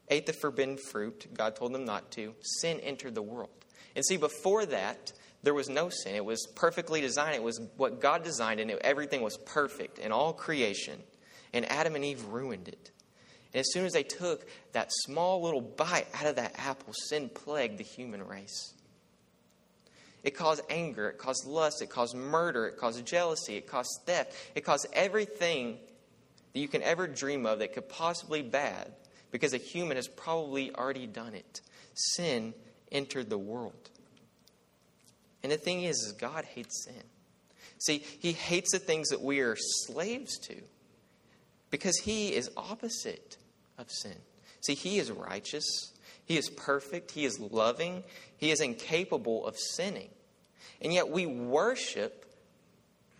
ate 0.10 0.26
the 0.26 0.34
forbidden 0.34 0.78
fruit, 0.78 1.28
God 1.36 1.56
told 1.56 1.72
them 1.74 1.86
not 1.86 2.10
to, 2.12 2.34
sin 2.42 2.80
entered 2.80 3.14
the 3.14 3.22
world. 3.22 3.50
And 3.96 4.04
see, 4.04 4.18
before 4.18 4.66
that, 4.66 5.12
there 5.44 5.54
was 5.54 5.70
no 5.70 5.90
sin. 5.90 6.16
It 6.16 6.26
was 6.26 6.48
perfectly 6.56 7.00
designed. 7.02 7.36
It 7.36 7.44
was 7.44 7.62
what 7.76 8.02
God 8.02 8.24
designed, 8.24 8.60
and 8.60 8.72
everything 8.72 9.22
was 9.22 9.38
perfect 9.38 10.00
in 10.00 10.12
all 10.12 10.34
creation. 10.34 11.00
And 11.54 11.70
Adam 11.72 11.94
and 11.96 12.04
Eve 12.04 12.26
ruined 12.26 12.68
it. 12.68 12.92
And 13.54 13.60
as 13.62 13.72
soon 13.72 13.86
as 13.86 13.94
they 13.94 14.04
took 14.04 14.48
that 14.74 14.92
small 14.92 15.42
little 15.42 15.62
bite 15.62 16.08
out 16.14 16.26
of 16.26 16.36
that 16.36 16.56
apple, 16.58 16.94
sin 16.94 17.30
plagued 17.30 17.78
the 17.78 17.84
human 17.84 18.26
race. 18.26 18.74
It 20.24 20.32
caused 20.32 20.62
anger, 20.70 21.10
it 21.10 21.18
caused 21.18 21.46
lust, 21.46 21.82
it 21.82 21.90
caused 21.90 22.16
murder, 22.16 22.68
it 22.68 22.78
caused 22.78 23.06
jealousy, 23.06 23.56
it 23.56 23.68
caused 23.68 23.90
theft, 24.06 24.34
it 24.56 24.62
caused 24.62 24.88
everything 24.92 25.78
that 26.54 26.60
you 26.60 26.68
can 26.68 26.82
ever 26.82 27.08
dream 27.08 27.46
of 27.46 27.60
that 27.60 27.74
could 27.74 27.88
possibly 27.88 28.42
be 28.42 28.50
bad 28.50 28.92
because 29.32 29.54
a 29.54 29.58
human 29.58 29.96
has 29.96 30.08
probably 30.08 30.74
already 30.76 31.08
done 31.08 31.34
it. 31.34 31.62
Sin 31.94 32.54
entered 32.92 33.30
the 33.30 33.38
world. 33.38 33.90
And 35.44 35.52
the 35.52 35.58
thing 35.58 35.84
is, 35.84 35.98
is 35.98 36.14
God 36.14 36.46
hates 36.46 36.86
sin. 36.86 37.04
See, 37.80 38.04
he 38.20 38.32
hates 38.32 38.72
the 38.72 38.80
things 38.80 39.10
that 39.10 39.22
we 39.22 39.40
are 39.40 39.56
slaves 39.58 40.38
to 40.40 40.56
because 41.70 41.98
he 41.98 42.34
is 42.34 42.50
opposite 42.56 43.38
of 43.78 43.92
sin. 43.92 44.16
See, 44.62 44.76
he 44.76 45.00
is 45.00 45.12
righteous, 45.12 45.94
he 46.26 46.38
is 46.38 46.50
perfect, 46.50 47.12
he 47.12 47.26
is 47.26 47.40
loving, 47.40 48.04
he 48.38 48.52
is 48.52 48.62
incapable 48.62 49.46
of 49.46 49.58
sinning. 49.58 50.10
And 50.82 50.94
yet 50.94 51.10
we 51.10 51.26
worship 51.26 52.26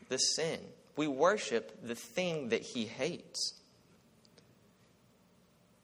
the 0.10 0.18
sin. 0.18 0.60
We 0.96 1.08
worship 1.08 1.80
the 1.84 1.96
thing 1.96 2.50
that 2.50 2.62
he 2.62 2.86
hates. 2.86 3.54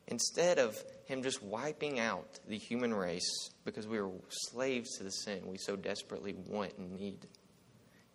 Instead 0.07 0.59
of 0.59 0.77
him 1.05 1.23
just 1.23 1.41
wiping 1.43 1.99
out 1.99 2.39
the 2.47 2.57
human 2.57 2.93
race 2.93 3.49
because 3.65 3.87
we 3.87 3.99
are 3.99 4.09
slaves 4.29 4.97
to 4.97 5.03
the 5.03 5.11
sin 5.11 5.41
we 5.45 5.57
so 5.57 5.75
desperately 5.75 6.35
want 6.47 6.73
and 6.77 6.95
need, 6.99 7.27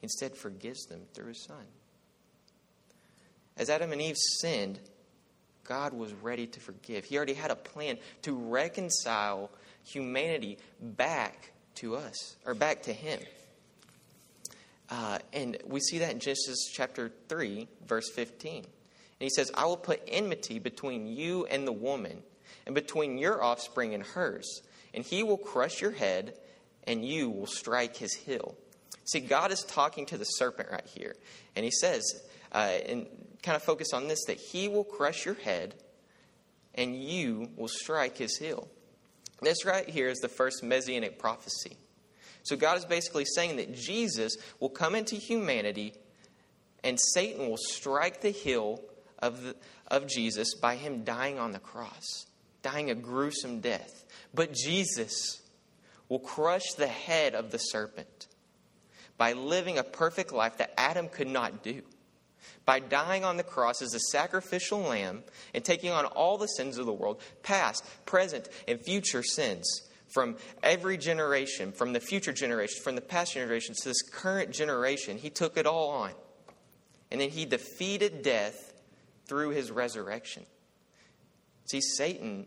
instead 0.02 0.36
forgives 0.36 0.84
them 0.86 1.00
through 1.14 1.28
his 1.28 1.44
son. 1.44 1.64
As 3.58 3.68
Adam 3.68 3.92
and 3.92 4.00
Eve 4.00 4.16
sinned, 4.40 4.78
God 5.64 5.92
was 5.92 6.14
ready 6.14 6.46
to 6.46 6.60
forgive. 6.60 7.04
He 7.04 7.16
already 7.16 7.34
had 7.34 7.50
a 7.50 7.56
plan 7.56 7.98
to 8.22 8.34
reconcile 8.34 9.50
humanity 9.84 10.58
back 10.80 11.52
to 11.76 11.96
us, 11.96 12.36
or 12.46 12.54
back 12.54 12.84
to 12.84 12.92
Him. 12.92 13.20
Uh, 14.90 15.18
and 15.32 15.58
we 15.66 15.80
see 15.80 15.98
that 15.98 16.12
in 16.12 16.20
Genesis 16.20 16.70
chapter 16.72 17.12
3, 17.28 17.68
verse 17.86 18.10
15. 18.10 18.56
And 18.56 18.64
he 19.18 19.28
says, 19.28 19.50
I 19.54 19.66
will 19.66 19.76
put 19.76 20.00
enmity 20.08 20.58
between 20.58 21.06
you 21.06 21.44
and 21.46 21.66
the 21.66 21.72
woman, 21.72 22.22
and 22.64 22.74
between 22.74 23.18
your 23.18 23.42
offspring 23.42 23.94
and 23.94 24.02
hers, 24.02 24.62
and 24.94 25.04
he 25.04 25.22
will 25.22 25.36
crush 25.36 25.80
your 25.80 25.90
head, 25.90 26.34
and 26.84 27.04
you 27.04 27.28
will 27.28 27.46
strike 27.46 27.96
his 27.96 28.14
heel. 28.14 28.54
See, 29.04 29.20
God 29.20 29.52
is 29.52 29.62
talking 29.62 30.06
to 30.06 30.18
the 30.18 30.24
serpent 30.24 30.70
right 30.70 30.86
here. 30.86 31.16
And 31.56 31.64
he 31.64 31.70
says, 31.70 32.02
uh, 32.52 32.56
and 32.86 33.06
kind 33.42 33.57
of 33.57 33.62
focus 33.62 33.92
on 33.92 34.09
this, 34.09 34.25
that 34.26 34.38
he 34.38 34.68
will 34.68 34.85
crush 34.85 35.25
your 35.25 35.35
head, 35.35 35.75
and 36.75 36.97
you 36.97 37.50
will 37.57 37.68
strike 37.68 38.16
his 38.16 38.37
heel. 38.37 38.68
This 39.40 39.64
right 39.64 39.88
here 39.88 40.09
is 40.09 40.18
the 40.18 40.28
first 40.28 40.62
messianic 40.62 41.18
prophecy. 41.18 41.76
So 42.42 42.57
God 42.57 42.78
is 42.78 42.85
basically 42.85 43.25
saying 43.25 43.57
that 43.57 43.75
Jesus 43.75 44.37
will 44.59 44.71
come 44.71 44.95
into 44.95 45.16
humanity 45.16 45.95
and 46.85 46.99
Satan 47.12 47.49
will 47.49 47.59
strike 47.59 48.21
the 48.21 48.30
heel 48.30 48.80
of, 49.18 49.42
the, 49.42 49.57
of 49.88 50.07
Jesus 50.07 50.54
by 50.54 50.76
him 50.76 51.04
dying 51.04 51.38
on 51.38 51.52
the 51.52 51.59
cross, 51.59 52.26
dying 52.62 52.90
a 52.90 52.95
gruesome 52.95 53.61
death. 53.61 54.04
But 54.33 54.54
Jesus 54.54 55.42
will 56.09 56.21
crush 56.21 56.73
the 56.76 56.87
head 56.87 57.35
of 57.35 57.50
the 57.50 57.59
serpent 57.59 58.28
by 59.16 59.33
living 59.33 59.78
a 59.78 59.83
perfect 59.83 60.33
life 60.33 60.59
that 60.59 60.73
Adam 60.78 61.09
could 61.09 61.28
not 61.28 61.62
do. 61.62 61.83
By 62.64 62.80
dying 62.80 63.25
on 63.25 63.37
the 63.37 63.42
cross 63.42 63.83
as 63.83 63.95
a 63.95 64.00
sacrificial 64.11 64.80
lamb 64.80 65.23
and 65.54 65.64
taking 65.64 65.90
on 65.90 66.04
all 66.04 66.38
the 66.38 66.47
sins 66.47 66.78
of 66.78 66.87
the 66.87 66.92
world, 66.92 67.21
past, 67.42 67.85
present, 68.07 68.49
and 68.66 68.80
future 68.80 69.23
sins 69.23 69.83
from 70.09 70.37
every 70.62 70.97
generation, 70.97 71.73
from 71.73 71.92
the 71.92 72.00
future 72.00 72.33
generation, 72.33 72.83
from 72.83 72.95
the 72.95 73.00
past 73.00 73.35
generations 73.35 73.80
to 73.80 73.88
this 73.88 74.02
current 74.02 74.50
generation. 74.50 75.18
He 75.18 75.30
took 75.30 75.57
it 75.57 75.66
all 75.66 75.90
on. 75.90 76.12
And 77.11 77.21
then 77.21 77.30
he 77.30 77.45
defeated 77.45 78.23
death 78.23 78.73
through 79.26 79.50
his 79.50 79.71
resurrection. 79.71 80.45
See, 81.66 81.80
Satan 81.80 82.47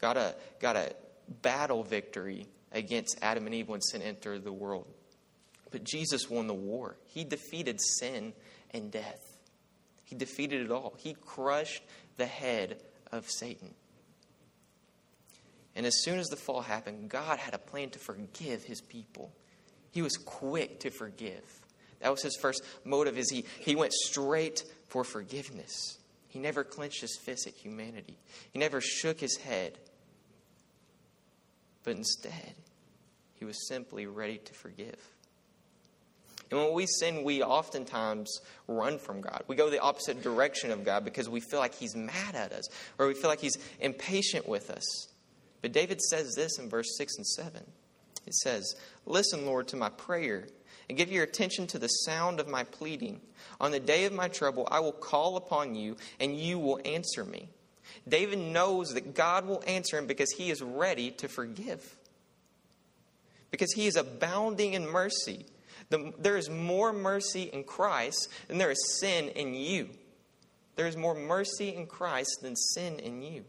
got 0.00 0.16
a, 0.16 0.34
got 0.60 0.76
a 0.76 0.94
battle 1.42 1.82
victory 1.82 2.46
against 2.72 3.18
Adam 3.22 3.46
and 3.46 3.54
Eve 3.54 3.68
when 3.68 3.80
sin 3.80 4.02
entered 4.02 4.44
the 4.44 4.52
world. 4.52 4.86
But 5.70 5.84
Jesus 5.84 6.30
won 6.30 6.46
the 6.46 6.54
war. 6.54 6.96
He 7.06 7.24
defeated 7.24 7.80
sin 7.80 8.32
and 8.72 8.90
death. 8.90 9.38
He 10.04 10.14
defeated 10.14 10.62
it 10.62 10.70
all. 10.70 10.94
He 10.98 11.14
crushed 11.14 11.82
the 12.16 12.26
head 12.26 12.80
of 13.12 13.28
Satan. 13.28 13.74
And 15.74 15.84
as 15.84 16.02
soon 16.02 16.18
as 16.18 16.28
the 16.28 16.36
fall 16.36 16.62
happened, 16.62 17.10
God 17.10 17.38
had 17.38 17.52
a 17.52 17.58
plan 17.58 17.90
to 17.90 17.98
forgive 17.98 18.64
his 18.64 18.80
people. 18.80 19.32
He 19.90 20.00
was 20.02 20.16
quick 20.16 20.80
to 20.80 20.90
forgive. 20.90 21.42
That 22.00 22.10
was 22.10 22.22
his 22.22 22.36
first 22.36 22.62
motive 22.84 23.18
is 23.18 23.30
he, 23.30 23.44
he 23.60 23.76
went 23.76 23.92
straight 23.92 24.64
for 24.88 25.04
forgiveness. 25.04 25.98
He 26.28 26.38
never 26.38 26.64
clenched 26.64 27.00
his 27.00 27.16
fist 27.16 27.46
at 27.46 27.54
humanity. 27.54 28.18
He 28.52 28.58
never 28.58 28.80
shook 28.80 29.20
his 29.20 29.36
head. 29.36 29.78
But 31.82 31.96
instead, 31.96 32.54
he 33.34 33.44
was 33.44 33.68
simply 33.68 34.06
ready 34.06 34.38
to 34.38 34.54
forgive. 34.54 34.98
And 36.50 36.60
when 36.60 36.72
we 36.72 36.86
sin, 36.86 37.24
we 37.24 37.42
oftentimes 37.42 38.40
run 38.68 38.98
from 38.98 39.20
God. 39.20 39.42
We 39.48 39.56
go 39.56 39.68
the 39.68 39.80
opposite 39.80 40.22
direction 40.22 40.70
of 40.70 40.84
God 40.84 41.04
because 41.04 41.28
we 41.28 41.40
feel 41.40 41.58
like 41.58 41.74
He's 41.74 41.96
mad 41.96 42.34
at 42.34 42.52
us 42.52 42.68
or 42.98 43.08
we 43.08 43.14
feel 43.14 43.30
like 43.30 43.40
He's 43.40 43.58
impatient 43.80 44.48
with 44.48 44.70
us. 44.70 45.08
But 45.62 45.72
David 45.72 46.00
says 46.00 46.34
this 46.36 46.58
in 46.58 46.68
verse 46.68 46.96
6 46.96 47.16
and 47.16 47.26
7. 47.26 47.62
It 48.26 48.34
says, 48.34 48.74
Listen, 49.04 49.46
Lord, 49.46 49.68
to 49.68 49.76
my 49.76 49.88
prayer, 49.88 50.46
and 50.88 50.96
give 50.96 51.10
your 51.10 51.24
attention 51.24 51.66
to 51.68 51.78
the 51.78 51.88
sound 51.88 52.38
of 52.38 52.48
my 52.48 52.64
pleading. 52.64 53.20
On 53.60 53.72
the 53.72 53.80
day 53.80 54.04
of 54.04 54.12
my 54.12 54.28
trouble, 54.28 54.68
I 54.70 54.80
will 54.80 54.92
call 54.92 55.36
upon 55.36 55.74
you, 55.74 55.96
and 56.20 56.36
you 56.36 56.58
will 56.58 56.80
answer 56.84 57.24
me. 57.24 57.48
David 58.08 58.38
knows 58.38 58.94
that 58.94 59.14
God 59.14 59.46
will 59.46 59.62
answer 59.66 59.98
him 59.98 60.06
because 60.06 60.30
he 60.32 60.50
is 60.50 60.62
ready 60.62 61.10
to 61.12 61.28
forgive. 61.28 61.96
Because 63.50 63.72
he 63.72 63.86
is 63.86 63.96
abounding 63.96 64.74
in 64.74 64.88
mercy. 64.88 65.46
The, 65.90 66.12
there 66.18 66.36
is 66.36 66.50
more 66.50 66.92
mercy 66.92 67.44
in 67.44 67.64
Christ 67.64 68.28
than 68.48 68.58
there 68.58 68.70
is 68.70 68.98
sin 68.98 69.28
in 69.28 69.54
you. 69.54 69.90
There 70.74 70.86
is 70.86 70.96
more 70.96 71.14
mercy 71.14 71.74
in 71.74 71.86
Christ 71.86 72.38
than 72.42 72.56
sin 72.56 72.98
in 72.98 73.22
you. 73.22 73.44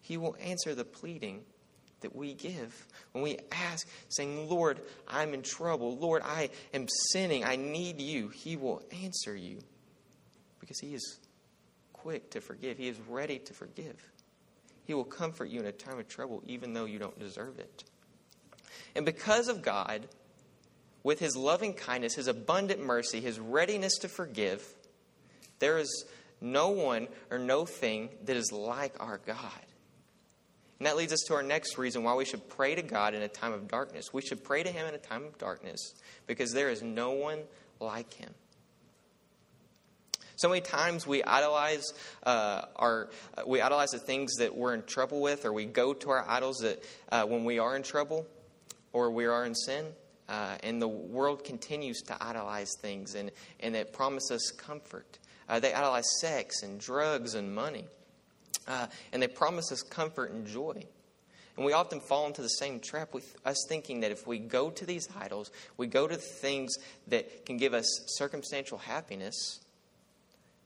He 0.00 0.16
will 0.16 0.36
answer 0.40 0.74
the 0.74 0.84
pleading 0.84 1.42
that 2.00 2.14
we 2.14 2.34
give. 2.34 2.86
When 3.12 3.24
we 3.24 3.38
ask, 3.50 3.88
saying, 4.08 4.48
Lord, 4.48 4.80
I'm 5.08 5.32
in 5.32 5.42
trouble. 5.42 5.96
Lord, 5.96 6.22
I 6.24 6.50
am 6.72 6.86
sinning. 7.10 7.44
I 7.44 7.56
need 7.56 8.00
you. 8.00 8.28
He 8.28 8.56
will 8.56 8.82
answer 9.02 9.34
you 9.34 9.58
because 10.60 10.78
He 10.78 10.94
is 10.94 11.18
quick 11.92 12.30
to 12.32 12.40
forgive. 12.40 12.76
He 12.76 12.88
is 12.88 12.98
ready 13.08 13.38
to 13.38 13.54
forgive. 13.54 13.96
He 14.84 14.92
will 14.92 15.04
comfort 15.04 15.48
you 15.48 15.60
in 15.60 15.66
a 15.66 15.72
time 15.72 15.98
of 15.98 16.08
trouble, 16.08 16.42
even 16.46 16.74
though 16.74 16.84
you 16.84 16.98
don't 16.98 17.18
deserve 17.18 17.58
it. 17.58 17.84
And 18.94 19.06
because 19.06 19.48
of 19.48 19.62
God, 19.62 20.06
with 21.04 21.20
His 21.20 21.36
loving 21.36 21.74
kindness, 21.74 22.14
His 22.14 22.26
abundant 22.26 22.84
mercy, 22.84 23.20
His 23.20 23.38
readiness 23.38 23.98
to 23.98 24.08
forgive, 24.08 24.66
there 25.60 25.78
is 25.78 26.04
no 26.40 26.70
one 26.70 27.06
or 27.30 27.38
no 27.38 27.64
thing 27.64 28.08
that 28.24 28.36
is 28.36 28.50
like 28.50 28.94
our 28.98 29.18
God. 29.18 29.38
And 30.78 30.86
that 30.86 30.96
leads 30.96 31.12
us 31.12 31.20
to 31.28 31.34
our 31.34 31.42
next 31.42 31.78
reason 31.78 32.02
why 32.02 32.14
we 32.14 32.24
should 32.24 32.48
pray 32.48 32.74
to 32.74 32.82
God 32.82 33.14
in 33.14 33.22
a 33.22 33.28
time 33.28 33.52
of 33.52 33.68
darkness. 33.68 34.12
We 34.12 34.22
should 34.22 34.42
pray 34.42 34.64
to 34.64 34.70
Him 34.70 34.86
in 34.86 34.94
a 34.94 34.98
time 34.98 35.24
of 35.24 35.38
darkness 35.38 35.94
because 36.26 36.52
there 36.52 36.68
is 36.68 36.82
no 36.82 37.12
one 37.12 37.40
like 37.78 38.12
Him. 38.14 38.34
So 40.36 40.48
many 40.48 40.62
times 40.62 41.06
we 41.06 41.22
idolize 41.22 41.84
uh, 42.24 42.62
our 42.74 43.08
we 43.46 43.60
idolize 43.60 43.92
the 43.92 44.00
things 44.00 44.34
that 44.38 44.56
we're 44.56 44.74
in 44.74 44.82
trouble 44.82 45.20
with, 45.20 45.44
or 45.44 45.52
we 45.52 45.64
go 45.64 45.94
to 45.94 46.10
our 46.10 46.28
idols 46.28 46.58
that 46.58 46.82
uh, 47.12 47.24
when 47.24 47.44
we 47.44 47.60
are 47.60 47.76
in 47.76 47.84
trouble 47.84 48.26
or 48.92 49.12
we 49.12 49.26
are 49.26 49.44
in 49.44 49.54
sin. 49.54 49.86
Uh, 50.28 50.56
and 50.62 50.80
the 50.80 50.88
world 50.88 51.44
continues 51.44 52.00
to 52.02 52.16
idolize 52.20 52.70
things 52.80 53.14
and, 53.14 53.30
and 53.60 53.76
it 53.76 53.92
promises 53.92 54.52
comfort. 54.56 55.18
Uh, 55.48 55.60
they 55.60 55.74
idolize 55.74 56.06
sex 56.20 56.62
and 56.62 56.80
drugs 56.80 57.34
and 57.34 57.54
money. 57.54 57.84
Uh, 58.66 58.86
and 59.12 59.22
they 59.22 59.28
promise 59.28 59.70
us 59.70 59.82
comfort 59.82 60.30
and 60.30 60.46
joy. 60.46 60.86
And 61.56 61.64
we 61.64 61.72
often 61.72 62.00
fall 62.00 62.26
into 62.26 62.42
the 62.42 62.48
same 62.48 62.80
trap 62.80 63.14
with 63.14 63.36
us 63.44 63.64
thinking 63.68 64.00
that 64.00 64.10
if 64.10 64.26
we 64.26 64.38
go 64.38 64.70
to 64.70 64.86
these 64.86 65.08
idols, 65.18 65.52
we 65.76 65.86
go 65.86 66.08
to 66.08 66.16
things 66.16 66.74
that 67.08 67.46
can 67.46 67.58
give 67.58 67.74
us 67.74 67.86
circumstantial 68.06 68.78
happiness, 68.78 69.60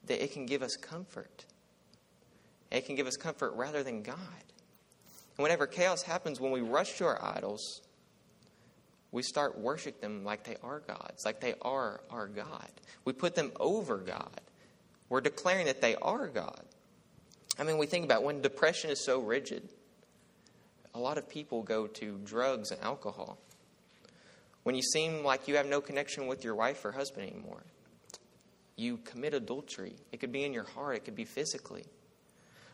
that 0.07 0.23
it 0.23 0.33
can 0.33 0.47
give 0.47 0.63
us 0.63 0.77
comfort. 0.77 1.45
It 2.71 2.87
can 2.87 2.95
give 2.95 3.07
us 3.07 3.17
comfort 3.17 3.53
rather 3.55 3.83
than 3.83 4.03
God. 4.03 4.17
And 5.37 5.43
whenever 5.43 5.67
chaos 5.67 6.03
happens, 6.03 6.41
when 6.41 6.53
we 6.53 6.61
rush 6.61 6.97
to 6.99 7.05
our 7.05 7.23
idols, 7.23 7.83
we 9.11 9.23
start 9.23 9.59
worshiping 9.59 10.01
them 10.01 10.25
like 10.25 10.45
they 10.45 10.57
are 10.63 10.81
gods, 10.81 11.25
like 11.25 11.41
they 11.41 11.55
are 11.63 12.01
our 12.11 12.29
God. 12.29 12.71
We 13.05 13.13
put 13.13 13.35
them 13.35 13.53
over 13.59 13.99
God. 13.99 14.41
We're 15.09 15.23
declaring 15.23 15.67
that 15.67 15.81
they 15.81 15.97
are 15.97 16.27
God. 16.27 16.63
I 17.59 17.65
mean, 17.65 17.79
we 17.79 17.87
think 17.87 18.05
about 18.05 18.23
when 18.23 18.43
depression 18.43 18.91
is 18.91 19.05
so 19.05 19.21
rigid, 19.21 19.69
a 20.95 20.99
lot 20.99 21.19
of 21.19 21.29
people 21.29 21.63
go 21.63 21.87
to 21.87 22.21
drugs 22.25 22.71
and 22.71 22.81
alcohol. 22.83 23.39
When 24.63 24.75
you 24.75 24.83
seem 24.83 25.25
like 25.25 25.49
you 25.49 25.57
have 25.57 25.67
no 25.67 25.81
connection 25.81 26.27
with 26.27 26.45
your 26.45 26.55
wife 26.55 26.85
or 26.85 26.93
husband 26.93 27.31
anymore, 27.31 27.63
you 28.77 28.99
commit 28.99 29.33
adultery. 29.33 29.97
It 30.13 30.21
could 30.21 30.33
be 30.33 30.45
in 30.45 30.53
your 30.53 30.65
heart, 30.65 30.97
it 30.97 31.05
could 31.05 31.17
be 31.17 31.25
physically. 31.25 31.87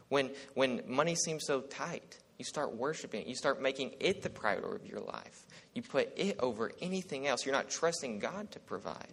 When, 0.09 0.31
when 0.55 0.83
money 0.87 1.14
seems 1.14 1.47
so 1.47 1.61
tight, 1.61 2.19
you 2.38 2.45
start 2.45 2.75
worshiping 2.75 3.23
it. 3.23 3.29
You 3.29 3.37
start 3.37 3.62
making 3.62 3.95
it 4.00 4.23
the 4.23 4.31
priority 4.31 4.87
of 4.87 4.91
your 4.91 5.00
life. 5.00 5.47
You 5.75 5.83
put 5.83 6.12
it 6.17 6.37
over 6.41 6.73
anything 6.81 7.26
else. 7.26 7.45
You're 7.45 7.55
not 7.55 7.71
trusting 7.71 8.19
God 8.19 8.50
to 8.53 8.61
provide. 8.61 9.12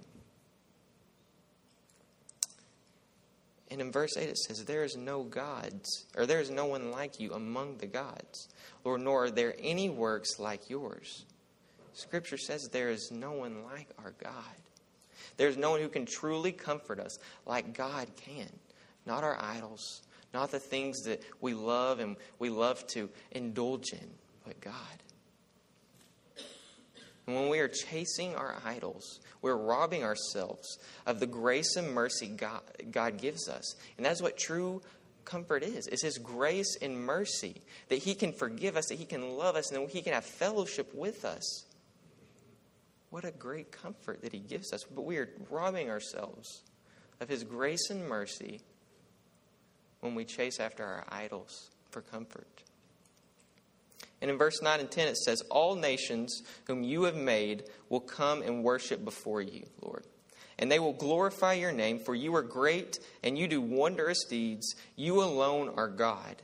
And 3.70 3.80
in 3.80 3.92
verse 3.92 4.18
8 4.18 4.30
it 4.30 4.38
says, 4.38 4.66
There 4.66 4.84
is 4.84 4.98
no 4.98 5.24
gods, 5.24 6.06
or 6.18 6.26
there 6.26 6.42
is 6.42 6.50
no 6.50 6.66
one 6.66 6.92
like 6.92 7.20
you 7.20 7.34
among 7.34 7.78
the 7.78 7.88
gods, 7.88 8.50
Lord, 8.84 9.02
nor 9.02 9.26
are 9.26 9.32
there 9.32 9.56
any 9.60 9.90
works 9.90 10.40
like 10.40 10.70
yours. 10.70 11.26
Scripture 11.94 12.38
says 12.38 12.70
there 12.72 12.90
is 12.90 13.12
no 13.12 13.32
one 13.32 13.64
like 13.64 13.90
our 14.00 14.14
God. 14.24 14.34
There's 15.38 15.58
no 15.58 15.72
one 15.72 15.82
who 15.82 15.90
can 15.90 16.06
truly 16.06 16.52
comfort 16.52 17.00
us 17.00 17.18
like 17.46 17.74
God 17.74 18.08
can. 18.16 18.50
Not 19.06 19.24
our 19.24 19.38
idols, 19.42 20.02
not 20.34 20.52
the 20.52 20.60
things 20.60 21.04
that 21.04 21.24
we 21.42 21.54
love 21.54 22.00
and 22.00 22.16
we 22.40 22.50
love 22.50 22.86
to 22.88 23.10
indulge 23.32 23.92
in, 23.92 24.10
but 24.46 24.60
God. 24.62 24.74
And 27.28 27.36
when 27.36 27.50
we 27.50 27.60
are 27.60 27.68
chasing 27.68 28.36
our 28.36 28.58
idols, 28.66 29.20
we're 29.42 29.56
robbing 29.56 30.04
ourselves 30.04 30.80
of 31.06 31.20
the 31.20 31.28
grace 31.28 31.76
and 31.76 31.94
mercy 31.94 32.28
God, 32.28 32.62
God 32.92 33.18
gives 33.18 33.48
us. 33.48 33.76
And 33.98 34.06
that's 34.06 34.22
what 34.22 34.38
true 34.38 34.82
comfort 35.24 35.64
is. 35.64 35.88
It's 35.88 36.04
His 36.04 36.18
grace 36.18 36.78
and 36.82 37.06
mercy 37.06 37.62
that 37.90 38.00
He 38.00 38.16
can 38.16 38.34
forgive 38.34 38.76
us, 38.76 38.88
that 38.88 38.98
He 38.98 39.06
can 39.06 39.38
love 39.38 39.56
us, 39.56 39.72
and 39.72 39.82
that 39.82 39.92
He 39.92 40.02
can 40.02 40.14
have 40.14 40.26
fellowship 40.26 40.94
with 40.96 41.26
us. 41.26 41.66
What 43.12 43.26
a 43.26 43.32
great 43.32 43.72
comfort 43.72 44.22
that 44.24 44.34
He 44.34 44.40
gives 44.40 44.74
us. 44.74 44.84
But 44.84 45.04
we 45.04 45.18
are 45.18 45.30
robbing 45.50 45.90
ourselves 45.90 46.64
of 47.20 47.30
His 47.30 47.44
grace 47.44 47.90
and 47.90 48.08
mercy 48.08 48.62
when 50.02 50.16
we 50.16 50.26
chase 50.26 50.60
after 50.60 50.84
our 50.84 51.06
idols 51.10 51.70
for 51.90 52.02
comfort. 52.02 52.48
And 54.22 54.30
in 54.30 54.38
verse 54.38 54.62
9 54.62 54.80
and 54.80 54.92
10, 54.92 55.08
it 55.08 55.18
says, 55.18 55.42
All 55.50 55.76
nations 55.76 56.44
whom 56.66 56.84
you 56.84 57.04
have 57.04 57.16
made 57.16 57.64
will 57.90 58.00
come 58.00 58.42
and 58.42 58.64
worship 58.64 59.04
before 59.04 59.42
you, 59.42 59.66
Lord. 59.82 60.06
And 60.60 60.72
they 60.72 60.78
will 60.78 60.94
glorify 60.94 61.54
your 61.54 61.72
name, 61.72 61.98
for 61.98 62.14
you 62.14 62.36
are 62.36 62.44
great 62.44 63.00
and 63.24 63.38
you 63.38 63.48
do 63.48 63.62
wondrous 63.62 64.24
deeds. 64.26 64.76
You 64.96 65.24
alone 65.24 65.74
are 65.76 65.88
God. 65.88 66.36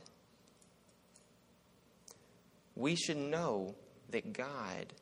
We 2.74 2.96
should 2.96 3.16
know 3.16 3.76
that 4.10 4.32
God 4.32 4.92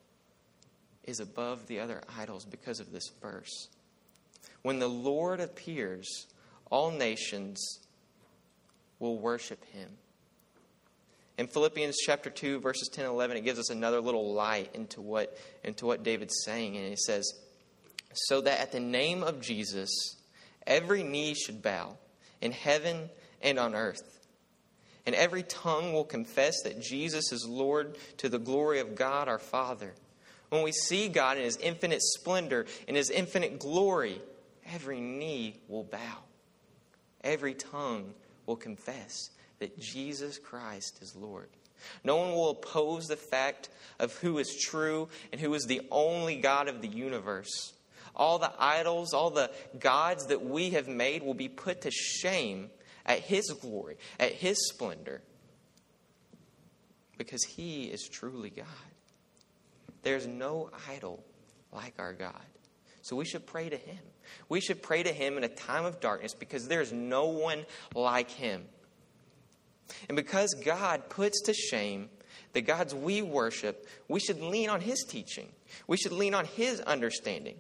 is 1.05 1.21
above 1.21 1.67
the 1.67 1.81
other 1.81 2.03
idols 2.19 2.45
because 2.45 2.81
of 2.81 2.93
this 2.93 3.11
verse. 3.23 3.69
When 4.63 4.81
the 4.81 4.89
Lord 4.89 5.41
appears, 5.41 6.27
all 6.71 6.91
nations 6.91 7.61
will 8.99 9.19
worship 9.19 9.65
him. 9.67 9.89
In 11.39 11.49
Philippians 11.49 11.97
chapter 11.99 12.31
2, 12.31 12.61
verses 12.61 12.89
10 12.89 13.05
and 13.05 13.13
11, 13.13 13.37
it 13.37 13.45
gives 13.45 13.59
us 13.59 13.69
another 13.69 14.01
little 14.01 14.33
light 14.33 14.71
into 14.75 15.03
what, 15.03 15.37
into 15.65 15.85
what 15.85 16.03
David's 16.03 16.43
saying. 16.45 16.77
And 16.77 16.87
it 16.87 16.99
says, 16.99 17.31
So 18.15 18.41
that 18.41 18.61
at 18.61 18.73
the 18.73 18.81
name 18.81 19.23
of 19.23 19.43
Jesus, 19.43 19.91
every 20.67 21.03
knee 21.03 21.35
should 21.35 21.63
bow 21.63 21.99
in 22.41 22.53
heaven 22.53 23.11
and 23.43 23.59
on 23.59 23.75
earth, 23.75 24.01
and 25.05 25.15
every 25.15 25.43
tongue 25.43 25.93
will 25.93 26.05
confess 26.05 26.63
that 26.63 26.81
Jesus 26.81 27.33
is 27.33 27.47
Lord 27.47 27.97
to 28.19 28.29
the 28.29 28.39
glory 28.39 28.81
of 28.81 28.95
God 28.95 29.29
our 29.29 29.39
Father. 29.39 29.95
When 30.49 30.63
we 30.63 30.73
see 30.73 31.09
God 31.09 31.37
in 31.37 31.45
his 31.45 31.57
infinite 31.59 32.03
splendor, 32.03 32.67
in 32.89 32.95
his 32.95 33.11
infinite 33.11 33.59
glory, 33.59 34.21
every 34.73 35.01
knee 35.01 35.61
will 35.69 35.85
bow, 35.85 36.19
every 37.23 37.55
tongue 37.55 38.15
will 38.47 38.57
confess 38.57 39.31
that 39.59 39.79
Jesus 39.79 40.39
Christ 40.39 40.99
is 41.03 41.15
Lord. 41.17 41.49
No 42.05 42.17
one 42.17 42.33
will 42.33 42.51
oppose 42.51 43.07
the 43.07 43.17
fact 43.17 43.69
of 43.99 44.15
who 44.17 44.39
is 44.39 44.57
true 44.57 45.09
and 45.33 45.41
who 45.41 45.53
is 45.55 45.65
the 45.65 45.83
only 45.91 46.37
God 46.37 46.69
of 46.69 46.83
the 46.83 46.89
universe. 46.89 47.75
All 48.15 48.39
the 48.39 48.53
idols, 48.59 49.13
all 49.13 49.31
the 49.31 49.51
gods 49.79 50.27
that 50.27 50.45
we 50.45 50.71
have 50.71 50.89
made 50.89 51.23
will 51.23 51.35
be 51.35 51.49
put 51.49 51.83
to 51.83 51.91
shame 51.91 52.71
at 53.05 53.21
His 53.21 53.51
glory, 53.61 53.99
at 54.19 54.33
His 54.33 54.69
splendor, 54.69 55.21
because 57.19 57.45
He 57.45 57.85
is 57.85 58.09
truly 58.09 58.51
God. 58.51 58.67
There's 60.03 60.27
no 60.27 60.71
idol 60.89 61.23
like 61.73 61.95
our 61.99 62.15
God. 62.15 62.33
So 63.03 63.17
we 63.17 63.25
should 63.25 63.47
pray 63.47 63.69
to 63.69 63.77
Him. 63.77 63.99
We 64.49 64.61
should 64.61 64.83
pray 64.83 65.03
to 65.03 65.13
Him 65.13 65.37
in 65.37 65.45
a 65.45 65.49
time 65.49 65.85
of 65.85 66.01
darkness 66.01 66.35
because 66.35 66.69
there's 66.69 66.93
no 66.93 67.27
one 67.27 67.65
like 67.95 68.31
Him. 68.31 68.65
And 70.09 70.17
because 70.17 70.55
God 70.65 71.09
puts 71.09 71.43
to 71.43 71.55
shame 71.55 72.09
the 72.53 72.61
gods 72.61 72.95
we 72.95 73.23
worship, 73.23 73.87
we 74.09 74.21
should 74.21 74.41
lean 74.41 74.69
on 74.69 74.81
His 74.81 75.05
teaching. 75.09 75.49
We 75.87 75.97
should 75.97 76.13
lean 76.13 76.35
on 76.35 76.45
His 76.45 76.81
understanding. 76.81 77.57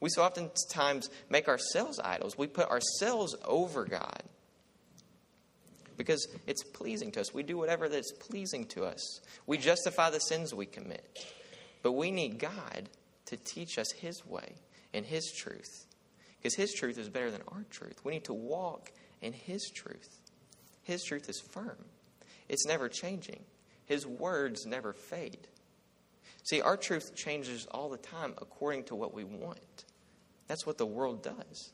We 0.00 0.10
so 0.10 0.22
oftentimes 0.22 1.10
make 1.28 1.48
ourselves 1.48 1.98
idols. 1.98 2.38
We 2.38 2.46
put 2.46 2.68
ourselves 2.68 3.34
over 3.44 3.84
God 3.84 4.22
because 5.96 6.28
it's 6.46 6.62
pleasing 6.62 7.10
to 7.12 7.20
us. 7.20 7.34
We 7.34 7.42
do 7.42 7.58
whatever 7.58 7.88
that's 7.88 8.12
pleasing 8.12 8.66
to 8.66 8.84
us. 8.84 9.20
We 9.46 9.58
justify 9.58 10.10
the 10.10 10.20
sins 10.20 10.54
we 10.54 10.66
commit. 10.66 11.04
But 11.82 11.92
we 11.92 12.10
need 12.10 12.38
God 12.38 12.88
to 13.26 13.36
teach 13.36 13.78
us 13.78 13.90
His 13.92 14.24
way 14.24 14.54
and 14.92 15.04
His 15.04 15.32
truth 15.36 15.86
because 16.38 16.54
His 16.54 16.72
truth 16.72 16.98
is 16.98 17.08
better 17.08 17.30
than 17.30 17.42
our 17.48 17.64
truth. 17.70 18.00
We 18.04 18.12
need 18.12 18.24
to 18.24 18.34
walk 18.34 18.92
in 19.20 19.32
His 19.32 19.70
truth. 19.74 20.20
His 20.82 21.02
truth 21.04 21.28
is 21.28 21.40
firm, 21.40 21.84
it's 22.48 22.66
never 22.66 22.88
changing. 22.88 23.44
His 23.84 24.06
words 24.06 24.66
never 24.66 24.92
fade. 24.92 25.48
See, 26.44 26.60
our 26.60 26.76
truth 26.76 27.14
changes 27.14 27.66
all 27.70 27.88
the 27.88 27.96
time 27.96 28.34
according 28.36 28.84
to 28.84 28.94
what 28.94 29.14
we 29.14 29.24
want. 29.24 29.84
That's 30.46 30.66
what 30.66 30.76
the 30.76 30.86
world 30.86 31.22
does. 31.22 31.72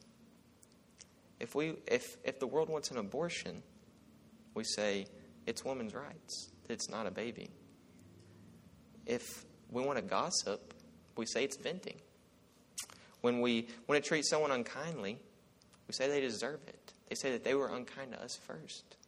If, 1.40 1.54
we, 1.54 1.74
if, 1.86 2.16
if 2.24 2.38
the 2.38 2.46
world 2.46 2.68
wants 2.68 2.90
an 2.92 2.98
abortion, 2.98 3.62
we 4.54 4.62
say 4.64 5.06
it's 5.46 5.64
women's 5.64 5.94
rights, 5.94 6.50
it's 6.68 6.88
not 6.88 7.06
a 7.06 7.10
baby. 7.10 7.50
If 9.06 9.44
we 9.70 9.82
want 9.82 9.98
to 9.98 10.04
gossip, 10.04 10.72
we 11.16 11.26
say 11.26 11.44
it's 11.44 11.56
venting. 11.56 12.00
When 13.24 13.40
we 13.40 13.68
want 13.88 14.04
to 14.04 14.06
treat 14.06 14.26
someone 14.26 14.50
unkindly, 14.50 15.18
we 15.88 15.94
say 15.94 16.08
they 16.08 16.20
deserve 16.20 16.60
it. 16.66 16.92
They 17.08 17.14
say 17.14 17.30
that 17.30 17.42
they 17.42 17.54
were 17.54 17.74
unkind 17.74 18.12
to 18.12 18.22
us 18.22 18.36
first. 18.36 18.98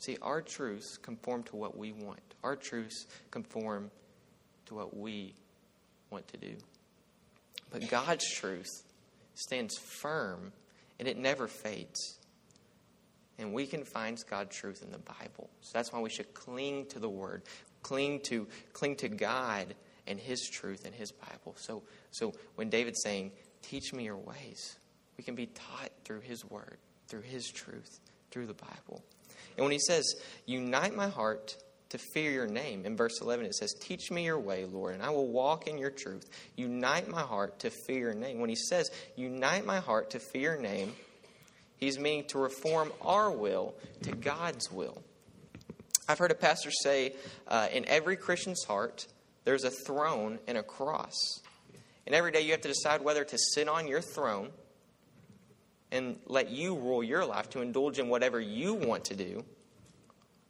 See, 0.00 0.18
our 0.20 0.42
truths 0.42 0.96
conform 0.96 1.44
to 1.44 1.54
what 1.54 1.78
we 1.78 1.92
want. 1.92 2.18
Our 2.42 2.56
truths 2.56 3.06
conform 3.30 3.92
to 4.66 4.74
what 4.74 4.96
we 4.96 5.36
want 6.10 6.26
to 6.32 6.36
do. 6.36 6.56
But 7.70 7.88
God's 7.88 8.28
truth 8.28 8.82
stands 9.34 9.78
firm 9.78 10.52
and 10.98 11.06
it 11.06 11.16
never 11.16 11.46
fades. 11.46 12.18
And 13.38 13.52
we 13.52 13.68
can 13.68 13.84
find 13.84 14.20
God's 14.28 14.56
truth 14.56 14.82
in 14.82 14.90
the 14.90 14.98
Bible. 14.98 15.48
So 15.60 15.70
that's 15.74 15.92
why 15.92 16.00
we 16.00 16.10
should 16.10 16.34
cling 16.34 16.86
to 16.86 16.98
the 16.98 17.08
Word, 17.08 17.44
cling 17.84 18.18
to, 18.24 18.48
cling 18.72 18.96
to 18.96 19.08
God 19.08 19.76
and 20.10 20.20
His 20.20 20.46
truth 20.52 20.84
and 20.84 20.94
His 20.94 21.12
Bible. 21.12 21.54
So, 21.56 21.82
so 22.10 22.34
when 22.56 22.68
David's 22.68 23.02
saying, 23.02 23.32
Teach 23.62 23.92
me 23.92 24.04
your 24.04 24.16
ways, 24.16 24.76
we 25.16 25.24
can 25.24 25.34
be 25.34 25.46
taught 25.46 25.90
through 26.04 26.20
His 26.20 26.44
Word, 26.44 26.78
through 27.08 27.22
His 27.22 27.46
truth, 27.48 28.00
through 28.30 28.46
the 28.46 28.54
Bible. 28.54 29.02
And 29.56 29.64
when 29.64 29.72
he 29.72 29.78
says, 29.78 30.14
Unite 30.46 30.94
my 30.94 31.08
heart 31.08 31.56
to 31.90 31.98
fear 31.98 32.30
your 32.30 32.46
name, 32.46 32.86
in 32.86 32.96
verse 32.96 33.20
11 33.20 33.46
it 33.46 33.54
says, 33.54 33.74
Teach 33.80 34.10
me 34.10 34.24
your 34.24 34.38
way, 34.38 34.64
Lord, 34.64 34.94
and 34.94 35.02
I 35.02 35.10
will 35.10 35.28
walk 35.28 35.66
in 35.66 35.78
your 35.78 35.90
truth. 35.90 36.24
Unite 36.56 37.08
my 37.08 37.22
heart 37.22 37.58
to 37.60 37.70
fear 37.70 37.98
your 37.98 38.14
name. 38.14 38.40
When 38.40 38.50
he 38.50 38.56
says, 38.56 38.90
Unite 39.16 39.66
my 39.66 39.80
heart 39.80 40.10
to 40.10 40.18
fear 40.18 40.54
your 40.54 40.60
name, 40.60 40.92
he's 41.76 41.98
meaning 41.98 42.24
to 42.28 42.38
reform 42.38 42.92
our 43.02 43.30
will 43.30 43.74
to 44.02 44.12
God's 44.12 44.70
will. 44.70 45.02
I've 46.08 46.18
heard 46.18 46.32
a 46.32 46.36
pastor 46.36 46.70
say 46.82 47.14
uh, 47.46 47.68
in 47.72 47.86
every 47.86 48.16
Christian's 48.16 48.64
heart, 48.64 49.06
there's 49.44 49.64
a 49.64 49.70
throne 49.70 50.38
and 50.46 50.58
a 50.58 50.62
cross. 50.62 51.40
And 52.06 52.14
every 52.14 52.32
day 52.32 52.40
you 52.40 52.52
have 52.52 52.60
to 52.62 52.68
decide 52.68 53.02
whether 53.02 53.24
to 53.24 53.38
sit 53.38 53.68
on 53.68 53.86
your 53.86 54.00
throne 54.00 54.50
and 55.92 56.16
let 56.26 56.50
you 56.50 56.76
rule 56.76 57.02
your 57.02 57.24
life, 57.24 57.50
to 57.50 57.60
indulge 57.60 57.98
in 57.98 58.08
whatever 58.08 58.40
you 58.40 58.74
want 58.74 59.04
to 59.06 59.16
do, 59.16 59.44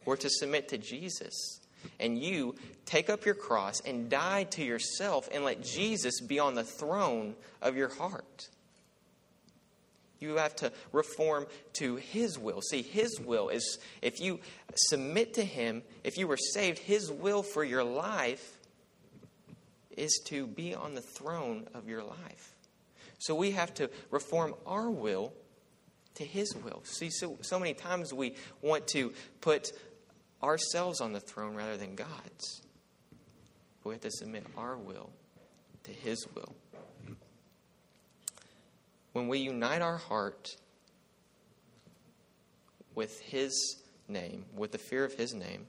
or 0.05 0.15
to 0.17 0.29
submit 0.29 0.69
to 0.69 0.77
Jesus. 0.77 1.59
And 1.99 2.17
you 2.17 2.55
take 2.85 3.09
up 3.09 3.25
your 3.25 3.35
cross 3.35 3.79
and 3.81 4.09
die 4.09 4.43
to 4.45 4.63
yourself 4.63 5.27
and 5.31 5.43
let 5.43 5.63
Jesus 5.63 6.21
be 6.21 6.39
on 6.39 6.53
the 6.53 6.63
throne 6.63 7.35
of 7.61 7.75
your 7.75 7.89
heart. 7.89 8.49
You 10.19 10.35
have 10.35 10.55
to 10.57 10.71
reform 10.91 11.47
to 11.73 11.95
His 11.95 12.37
will. 12.37 12.61
See, 12.61 12.83
His 12.83 13.19
will 13.19 13.49
is 13.49 13.79
if 14.03 14.19
you 14.21 14.39
submit 14.75 15.33
to 15.35 15.43
Him, 15.43 15.81
if 16.03 16.17
you 16.17 16.27
were 16.27 16.37
saved, 16.37 16.77
His 16.77 17.11
will 17.11 17.41
for 17.41 17.63
your 17.63 17.83
life 17.83 18.59
is 19.97 20.21
to 20.27 20.47
be 20.47 20.73
on 20.73 20.93
the 20.93 21.01
throne 21.01 21.67
of 21.73 21.87
your 21.87 22.03
life. 22.03 22.55
So 23.19 23.35
we 23.35 23.51
have 23.51 23.73
to 23.75 23.89
reform 24.09 24.55
our 24.65 24.89
will 24.89 25.33
to 26.15 26.23
His 26.23 26.55
will. 26.55 26.81
See, 26.83 27.09
so, 27.09 27.37
so 27.41 27.59
many 27.59 27.73
times 27.73 28.13
we 28.13 28.35
want 28.61 28.87
to 28.89 29.13
put 29.41 29.71
ourselves 30.41 31.01
on 31.01 31.13
the 31.13 31.19
throne 31.19 31.55
rather 31.55 31.77
than 31.77 31.95
God's. 31.95 32.61
But 33.83 33.89
we 33.89 33.95
have 33.95 34.01
to 34.01 34.11
submit 34.11 34.45
our 34.57 34.77
will 34.77 35.11
to 35.83 35.91
His 35.91 36.25
will. 36.35 36.55
When 39.13 39.27
we 39.27 39.39
unite 39.39 39.81
our 39.81 39.97
heart 39.97 40.55
with 42.95 43.19
His 43.19 43.81
name, 44.07 44.45
with 44.55 44.71
the 44.71 44.77
fear 44.77 45.05
of 45.05 45.13
His 45.13 45.33
name, 45.33 45.67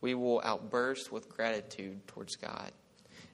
we 0.00 0.14
will 0.14 0.40
outburst 0.44 1.12
with 1.12 1.28
gratitude 1.28 2.06
towards 2.06 2.36
God. 2.36 2.72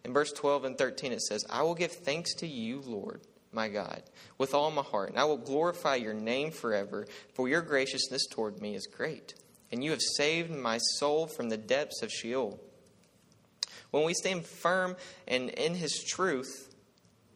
In 0.05 0.13
verse 0.13 0.33
12 0.33 0.65
and 0.65 0.79
13, 0.79 1.13
it 1.13 1.23
says, 1.23 1.45
I 1.49 1.63
will 1.63 1.75
give 1.75 1.93
thanks 1.93 2.35
to 2.37 2.47
you, 2.47 2.81
Lord, 2.85 3.21
my 3.53 3.69
God, 3.69 4.03
with 4.39 4.55
all 4.55 4.71
my 4.71 4.83
heart, 4.83 5.11
and 5.11 5.19
I 5.19 5.25
will 5.25 5.37
glorify 5.37 5.97
your 5.97 6.15
name 6.15 6.51
forever, 6.51 7.07
for 7.35 7.49
your 7.49 7.63
graciousness 7.63 8.27
toward 8.27 8.61
me 8.61 8.75
is 8.75 8.87
great, 8.87 9.35
and 9.71 9.85
you 9.85 9.91
have 9.91 10.01
saved 10.01 10.51
my 10.51 10.79
soul 10.79 11.27
from 11.27 11.49
the 11.49 11.57
depths 11.57 12.03
of 12.03 12.11
Sheol. 12.11 12.59
When 13.91 14.05
we 14.05 14.15
stand 14.15 14.47
firm 14.47 14.97
and 15.29 15.51
in 15.51 15.75
his 15.75 16.03
truth 16.03 16.75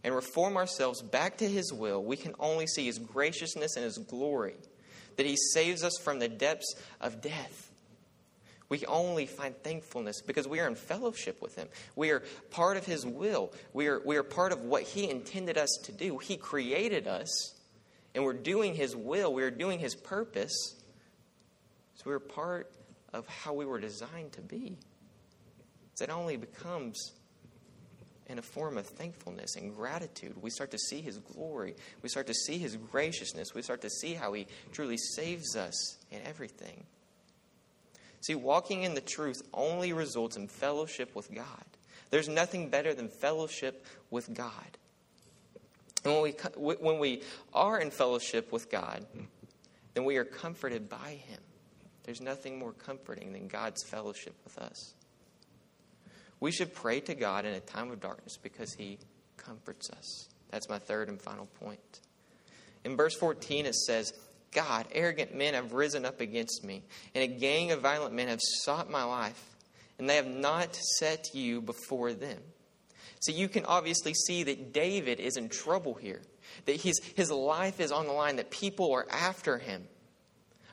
and 0.02 0.14
reform 0.14 0.57
ourselves 0.57 1.02
back 1.02 1.38
to 1.38 1.48
his 1.48 1.72
will, 1.72 2.02
we 2.02 2.16
can 2.16 2.35
only 2.40 2.66
see 2.66 2.87
his 2.87 2.98
graciousness 2.98 3.76
and 3.76 3.85
his 3.85 3.98
glory, 3.98 4.57
that 5.16 5.26
he 5.26 5.37
saves 5.52 5.85
us 5.85 5.98
from 6.02 6.18
the 6.18 6.29
depths 6.29 6.74
of 7.00 7.20
death 7.20 7.70
we 8.68 8.85
only 8.87 9.26
find 9.26 9.57
thankfulness 9.62 10.20
because 10.22 10.48
we 10.48 10.61
are 10.61 10.66
in 10.66 10.74
fellowship 10.74 11.40
with 11.40 11.55
Him. 11.55 11.68
We 11.94 12.11
are 12.11 12.22
part 12.50 12.76
of 12.76 12.85
His 12.85 13.07
will. 13.07 13.52
We 13.72 13.87
are, 13.87 14.00
we 14.05 14.16
are 14.16 14.22
part 14.22 14.52
of 14.52 14.62
what 14.62 14.83
He 14.83 15.09
intended 15.09 15.57
us 15.57 15.70
to 15.85 15.92
do. 15.92 16.18
He 16.18 16.37
created 16.37 17.07
us, 17.07 17.55
and 18.14 18.24
we're 18.24 18.33
doing 18.33 18.74
His 18.74 18.96
will. 18.96 19.33
We 19.33 19.44
are 19.44 19.50
doing 19.50 19.79
His 19.79 19.94
purpose. 19.94 20.74
So 21.94 22.05
we're 22.07 22.18
part 22.18 22.72
of 23.12 23.26
how 23.29 23.55
we 23.55 23.64
were 23.64 23.81
designed 23.81 24.33
to 24.33 24.42
be. 24.42 24.76
It 26.00 26.11
only 26.11 26.37
becomes 26.37 27.12
in 28.26 28.38
a 28.38 28.42
form 28.42 28.76
of 28.76 28.87
thankfulness 28.87 29.57
and 29.57 29.74
gratitude. 29.74 30.35
We 30.42 30.50
start 30.50 30.72
to 30.72 30.79
see 30.79 31.00
His 31.00 31.18
glory. 31.18 31.76
We 32.02 32.09
start 32.09 32.26
to 32.26 32.35
see 32.35 32.59
His 32.59 32.76
graciousness. 32.76 33.55
We 33.55 33.62
start 33.62 33.83
to 33.83 33.90
see 33.90 34.14
how 34.14 34.33
He 34.33 34.48
truly 34.72 34.96
saves 34.96 35.55
us 35.55 35.96
in 36.11 36.20
everything. 36.26 36.85
See, 38.27 38.35
walking 38.35 38.83
in 38.83 38.95
the 38.95 39.01
truth 39.01 39.41
only 39.55 39.93
results 39.93 40.37
in 40.37 40.49
fellowship 40.49 41.15
with 41.15 41.33
God. 41.33 41.65
There's 42.11 42.29
nothing 42.29 42.71
better 42.71 42.93
than 42.93 43.09
fellowship 43.09 43.87
with 44.11 44.35
God. 44.35 44.51
And 46.05 46.12
when 46.12 46.23
we, 46.57 46.75
when 46.75 46.99
we 46.99 47.23
are 47.55 47.79
in 47.79 47.93
fellowship 47.93 48.51
with 48.51 48.69
God, 48.69 49.07
then 49.95 50.05
we 50.05 50.17
are 50.17 50.25
comforted 50.25 50.89
by 50.89 51.21
Him. 51.29 51.39
There's 52.03 52.21
nothing 52.21 52.59
more 52.59 52.73
comforting 52.73 53.33
than 53.33 53.47
God's 53.47 53.85
fellowship 53.85 54.35
with 54.43 54.59
us. 54.59 54.95
We 56.41 56.51
should 56.51 56.75
pray 56.75 56.99
to 57.03 57.15
God 57.15 57.45
in 57.45 57.55
a 57.55 57.61
time 57.61 57.93
of 57.93 58.01
darkness 58.01 58.39
because 58.43 58.73
He 58.73 58.99
comforts 59.37 59.89
us. 59.91 60.29
That's 60.51 60.69
my 60.69 60.81
third 60.81 61.09
and 61.09 61.23
final 61.23 61.47
point. 61.47 62.01
In 62.85 62.97
verse 62.97 63.15
14, 63.15 63.67
it 63.67 63.77
says, 63.77 64.12
God, 64.57 64.87
arrogant 64.92 65.35
men 65.35 65.53
have 65.53 65.75
risen 65.75 66.07
up 66.07 66.23
against 66.23 66.64
me, 66.64 66.83
and 67.14 67.23
a 67.23 67.27
gang 67.27 67.73
of 67.73 67.83
violent 67.83 68.14
men 68.14 68.29
have 68.29 68.40
sought 68.40 68.90
my 68.90 69.05
life, 69.05 69.55
and 69.99 70.09
they 70.09 70.16
have 70.16 70.27
not 70.27 70.75
set 70.75 71.35
you 71.35 71.61
before 71.61 72.14
them. 72.14 72.38
So 73.21 73.33
you 73.33 73.51
can 73.51 73.66
obviously 73.66 74.14
see 74.14 74.45
that 74.45 74.73
David 74.73 75.21
is 75.21 75.37
in 75.37 75.51
trouble 75.51 75.92
here, 75.92 76.23
that 76.64 76.81
his, 76.81 76.99
his 77.16 77.31
life 77.31 77.81
is 77.81 77.92
on 77.92 78.07
the 78.07 78.14
line, 78.14 78.37
that 78.37 78.51
people 78.51 78.95
are 78.95 79.07
after 79.11 79.59
him. 79.59 79.87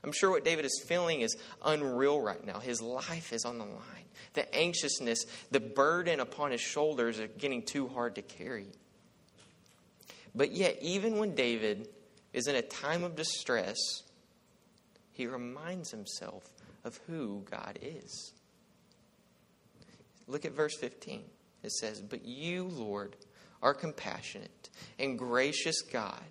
I'm 0.01 0.13
sure 0.13 0.31
what 0.31 0.45
David 0.45 0.63
is 0.63 0.81
feeling 0.87 1.19
is 1.19 1.35
unreal 1.65 2.21
right 2.21 2.43
now. 2.45 2.59
His 2.59 2.81
life 2.81 3.33
is 3.33 3.43
on 3.43 3.57
the 3.57 3.65
line. 3.65 4.05
The 4.33 4.55
anxiousness, 4.55 5.25
the 5.51 5.59
burden 5.59 6.21
upon 6.21 6.51
his 6.51 6.61
shoulders 6.61 7.19
are 7.19 7.27
getting 7.27 7.63
too 7.63 7.89
hard 7.89 8.15
to 8.15 8.21
carry. 8.21 8.67
But 10.33 10.53
yet, 10.53 10.77
even 10.81 11.17
when 11.17 11.35
David 11.35 11.89
is 12.33 12.47
in 12.47 12.55
a 12.55 12.61
time 12.61 13.03
of 13.03 13.15
distress, 13.15 13.77
he 15.11 15.27
reminds 15.27 15.91
himself 15.91 16.43
of 16.83 16.99
who 17.07 17.43
God 17.49 17.79
is. 17.81 18.33
Look 20.27 20.45
at 20.45 20.53
verse 20.53 20.75
15. 20.79 21.21
It 21.63 21.71
says, 21.71 22.01
But 22.01 22.25
you, 22.25 22.65
Lord, 22.65 23.15
are 23.61 23.73
compassionate 23.73 24.69
and 24.99 25.17
gracious 25.17 25.81
God, 25.81 26.23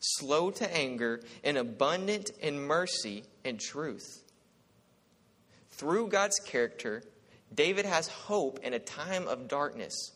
slow 0.00 0.50
to 0.50 0.76
anger 0.76 1.20
and 1.44 1.56
abundant 1.56 2.30
in 2.40 2.60
mercy 2.60 3.24
and 3.44 3.60
truth. 3.60 4.22
Through 5.70 6.08
God's 6.08 6.40
character, 6.40 7.02
David 7.54 7.84
has 7.86 8.08
hope 8.08 8.58
in 8.62 8.74
a 8.74 8.78
time 8.78 9.28
of 9.28 9.48
darkness. 9.48 10.12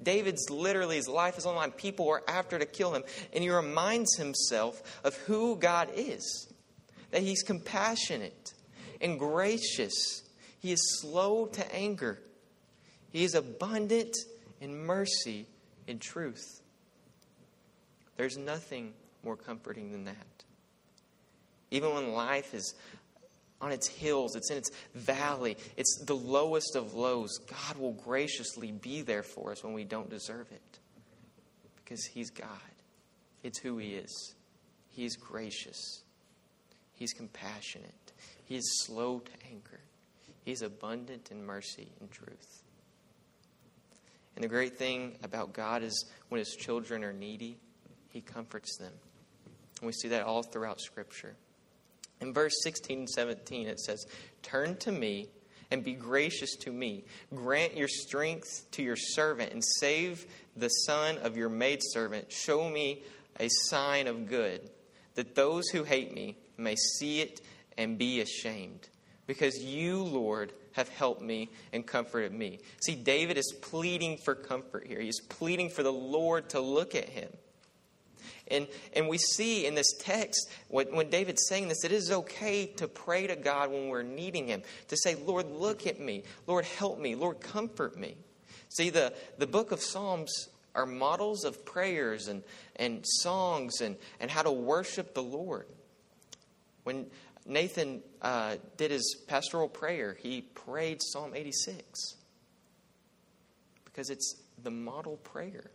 David's 0.00 0.50
literally, 0.50 0.96
his 0.96 1.08
life 1.08 1.38
is 1.38 1.46
on 1.46 1.54
the 1.54 1.60
line. 1.60 1.72
People 1.72 2.08
are 2.10 2.22
after 2.28 2.58
to 2.58 2.66
kill 2.66 2.94
him. 2.94 3.02
And 3.32 3.42
he 3.42 3.50
reminds 3.50 4.16
himself 4.16 5.00
of 5.04 5.16
who 5.16 5.56
God 5.56 5.90
is 5.94 6.52
that 7.12 7.22
he's 7.22 7.42
compassionate 7.42 8.54
and 9.00 9.18
gracious, 9.18 10.22
he 10.60 10.72
is 10.72 11.00
slow 11.00 11.46
to 11.46 11.74
anger, 11.74 12.18
he 13.12 13.22
is 13.22 13.34
abundant 13.34 14.16
in 14.60 14.76
mercy 14.84 15.46
and 15.86 16.00
truth. 16.00 16.60
There's 18.16 18.36
nothing 18.36 18.94
more 19.22 19.36
comforting 19.36 19.92
than 19.92 20.04
that. 20.04 20.44
Even 21.70 21.94
when 21.94 22.12
life 22.12 22.54
is 22.54 22.74
on 23.62 23.70
its 23.70 23.88
hills, 23.88 24.34
it's 24.34 24.50
in 24.50 24.56
its 24.58 24.70
valley, 24.94 25.56
it's 25.76 26.02
the 26.04 26.16
lowest 26.16 26.74
of 26.74 26.94
lows. 26.94 27.38
God 27.48 27.78
will 27.78 27.92
graciously 27.92 28.72
be 28.72 29.02
there 29.02 29.22
for 29.22 29.52
us 29.52 29.62
when 29.62 29.72
we 29.72 29.84
don't 29.84 30.10
deserve 30.10 30.50
it 30.50 30.78
because 31.76 32.04
He's 32.04 32.30
God. 32.30 32.48
It's 33.44 33.60
who 33.60 33.78
He 33.78 33.94
is. 33.94 34.34
He's 34.88 35.16
gracious, 35.16 36.02
He's 36.92 37.12
compassionate, 37.12 38.12
He 38.44 38.56
is 38.56 38.84
slow 38.84 39.20
to 39.20 39.32
anger, 39.50 39.80
He's 40.44 40.62
abundant 40.62 41.30
in 41.30 41.46
mercy 41.46 41.88
and 42.00 42.10
truth. 42.10 42.62
And 44.34 44.42
the 44.42 44.48
great 44.48 44.76
thing 44.76 45.18
about 45.22 45.52
God 45.52 45.82
is 45.82 46.10
when 46.30 46.40
His 46.40 46.56
children 46.56 47.04
are 47.04 47.12
needy, 47.12 47.58
He 48.08 48.20
comforts 48.20 48.76
them. 48.76 48.92
And 49.80 49.86
we 49.86 49.92
see 49.92 50.08
that 50.08 50.24
all 50.24 50.42
throughout 50.42 50.80
Scripture. 50.80 51.36
In 52.22 52.32
verse 52.32 52.54
16 52.62 53.00
and 53.00 53.10
17, 53.10 53.66
it 53.66 53.80
says, 53.80 54.06
Turn 54.42 54.76
to 54.76 54.92
me 54.92 55.28
and 55.72 55.82
be 55.82 55.94
gracious 55.94 56.54
to 56.60 56.72
me. 56.72 57.04
Grant 57.34 57.76
your 57.76 57.88
strength 57.88 58.66
to 58.72 58.82
your 58.82 58.96
servant 58.96 59.52
and 59.52 59.62
save 59.80 60.26
the 60.56 60.68
son 60.68 61.18
of 61.18 61.36
your 61.36 61.48
maidservant. 61.48 62.30
Show 62.30 62.70
me 62.70 63.02
a 63.40 63.48
sign 63.64 64.06
of 64.06 64.28
good, 64.28 64.70
that 65.16 65.34
those 65.34 65.68
who 65.68 65.82
hate 65.82 66.14
me 66.14 66.38
may 66.56 66.76
see 66.76 67.20
it 67.20 67.40
and 67.76 67.98
be 67.98 68.20
ashamed. 68.20 68.88
Because 69.26 69.58
you, 69.58 70.02
Lord, 70.02 70.52
have 70.72 70.88
helped 70.90 71.22
me 71.22 71.50
and 71.72 71.86
comforted 71.86 72.32
me. 72.32 72.60
See, 72.84 72.94
David 72.94 73.36
is 73.36 73.54
pleading 73.62 74.18
for 74.18 74.34
comfort 74.34 74.86
here. 74.86 75.00
He's 75.00 75.20
pleading 75.20 75.70
for 75.70 75.82
the 75.82 75.92
Lord 75.92 76.50
to 76.50 76.60
look 76.60 76.94
at 76.94 77.08
him. 77.08 77.30
And, 78.48 78.66
and 78.94 79.08
we 79.08 79.18
see 79.18 79.66
in 79.66 79.74
this 79.74 79.92
text, 80.00 80.50
when, 80.68 80.94
when 80.94 81.10
David's 81.10 81.46
saying 81.48 81.68
this, 81.68 81.84
it 81.84 81.92
is 81.92 82.10
okay 82.10 82.66
to 82.66 82.88
pray 82.88 83.26
to 83.26 83.36
God 83.36 83.70
when 83.70 83.88
we're 83.88 84.02
needing 84.02 84.48
Him, 84.48 84.62
to 84.88 84.96
say, 84.96 85.14
Lord, 85.14 85.50
look 85.50 85.86
at 85.86 86.00
me. 86.00 86.24
Lord, 86.46 86.64
help 86.64 86.98
me. 86.98 87.14
Lord, 87.14 87.40
comfort 87.40 87.96
me. 87.96 88.16
See, 88.68 88.90
the, 88.90 89.12
the 89.38 89.46
book 89.46 89.72
of 89.72 89.80
Psalms 89.80 90.48
are 90.74 90.86
models 90.86 91.44
of 91.44 91.64
prayers 91.64 92.28
and, 92.28 92.42
and 92.76 93.04
songs 93.06 93.80
and, 93.80 93.96
and 94.20 94.30
how 94.30 94.42
to 94.42 94.52
worship 94.52 95.14
the 95.14 95.22
Lord. 95.22 95.66
When 96.84 97.06
Nathan 97.46 98.02
uh, 98.20 98.56
did 98.76 98.90
his 98.90 99.16
pastoral 99.26 99.68
prayer. 99.68 100.16
He 100.20 100.42
prayed 100.42 101.02
Psalm 101.02 101.32
86 101.34 102.16
because 103.84 104.10
it's 104.10 104.36
the 104.62 104.70
model 104.70 105.16
prayer. 105.18 105.70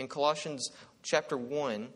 In 0.00 0.08
Colossians 0.08 0.70
chapter 1.02 1.36
1, 1.36 1.90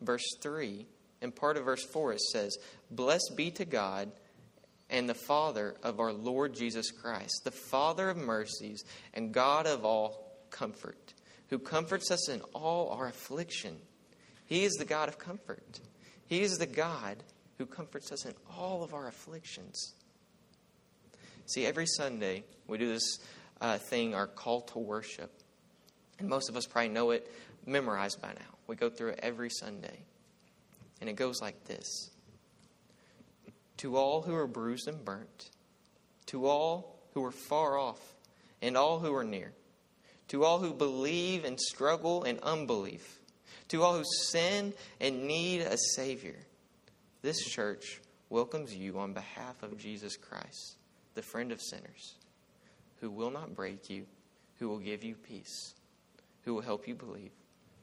verse 0.00 0.24
3, 0.40 0.86
and 1.20 1.36
part 1.36 1.58
of 1.58 1.66
verse 1.66 1.84
4, 1.84 2.14
it 2.14 2.20
says, 2.22 2.56
Blessed 2.90 3.34
be 3.36 3.50
to 3.50 3.66
God 3.66 4.10
and 4.88 5.06
the 5.06 5.12
Father 5.12 5.76
of 5.82 6.00
our 6.00 6.14
Lord 6.14 6.54
Jesus 6.54 6.90
Christ, 6.90 7.42
the 7.44 7.50
Father 7.50 8.08
of 8.08 8.16
mercies 8.16 8.82
and 9.12 9.34
God 9.34 9.66
of 9.66 9.84
all 9.84 10.32
comfort, 10.48 11.12
who 11.48 11.58
comforts 11.58 12.10
us 12.10 12.30
in 12.30 12.40
all 12.54 12.88
our 12.88 13.08
affliction. 13.08 13.76
He 14.46 14.64
is 14.64 14.72
the 14.78 14.86
God 14.86 15.10
of 15.10 15.18
comfort. 15.18 15.78
He 16.24 16.40
is 16.40 16.56
the 16.56 16.64
God 16.64 17.22
who 17.58 17.66
comforts 17.66 18.12
us 18.12 18.24
in 18.24 18.32
all 18.56 18.82
of 18.82 18.94
our 18.94 19.08
afflictions. 19.08 19.92
See, 21.44 21.66
every 21.66 21.86
Sunday 21.86 22.44
we 22.66 22.78
do 22.78 22.88
this 22.88 23.18
uh, 23.60 23.76
thing, 23.76 24.14
our 24.14 24.26
call 24.26 24.62
to 24.62 24.78
worship. 24.78 25.41
And 26.18 26.28
most 26.28 26.48
of 26.48 26.56
us 26.56 26.66
probably 26.66 26.90
know 26.90 27.10
it 27.10 27.30
memorized 27.66 28.20
by 28.20 28.28
now. 28.28 28.56
We 28.66 28.76
go 28.76 28.90
through 28.90 29.10
it 29.10 29.20
every 29.22 29.50
Sunday. 29.50 29.98
And 31.00 31.08
it 31.10 31.16
goes 31.16 31.40
like 31.40 31.64
this 31.64 32.10
To 33.78 33.96
all 33.96 34.22
who 34.22 34.34
are 34.34 34.46
bruised 34.46 34.88
and 34.88 35.04
burnt, 35.04 35.50
to 36.26 36.46
all 36.46 36.98
who 37.14 37.24
are 37.24 37.32
far 37.32 37.78
off, 37.78 38.00
and 38.60 38.76
all 38.76 39.00
who 39.00 39.14
are 39.14 39.24
near, 39.24 39.52
to 40.28 40.44
all 40.44 40.60
who 40.60 40.72
believe 40.72 41.44
and 41.44 41.60
struggle 41.60 42.22
in 42.22 42.38
unbelief, 42.42 43.18
to 43.68 43.82
all 43.82 43.98
who 43.98 44.04
sin 44.04 44.72
and 45.00 45.24
need 45.26 45.60
a 45.60 45.76
Savior, 45.96 46.36
this 47.22 47.40
church 47.44 48.00
welcomes 48.30 48.74
you 48.74 48.98
on 48.98 49.12
behalf 49.12 49.62
of 49.62 49.76
Jesus 49.76 50.16
Christ, 50.16 50.76
the 51.14 51.22
friend 51.22 51.52
of 51.52 51.60
sinners, 51.60 52.14
who 53.00 53.10
will 53.10 53.30
not 53.30 53.54
break 53.54 53.90
you, 53.90 54.06
who 54.58 54.68
will 54.68 54.78
give 54.78 55.04
you 55.04 55.14
peace, 55.14 55.74
who 56.44 56.54
will 56.54 56.62
help 56.62 56.86
you 56.88 56.94
believe, 56.94 57.32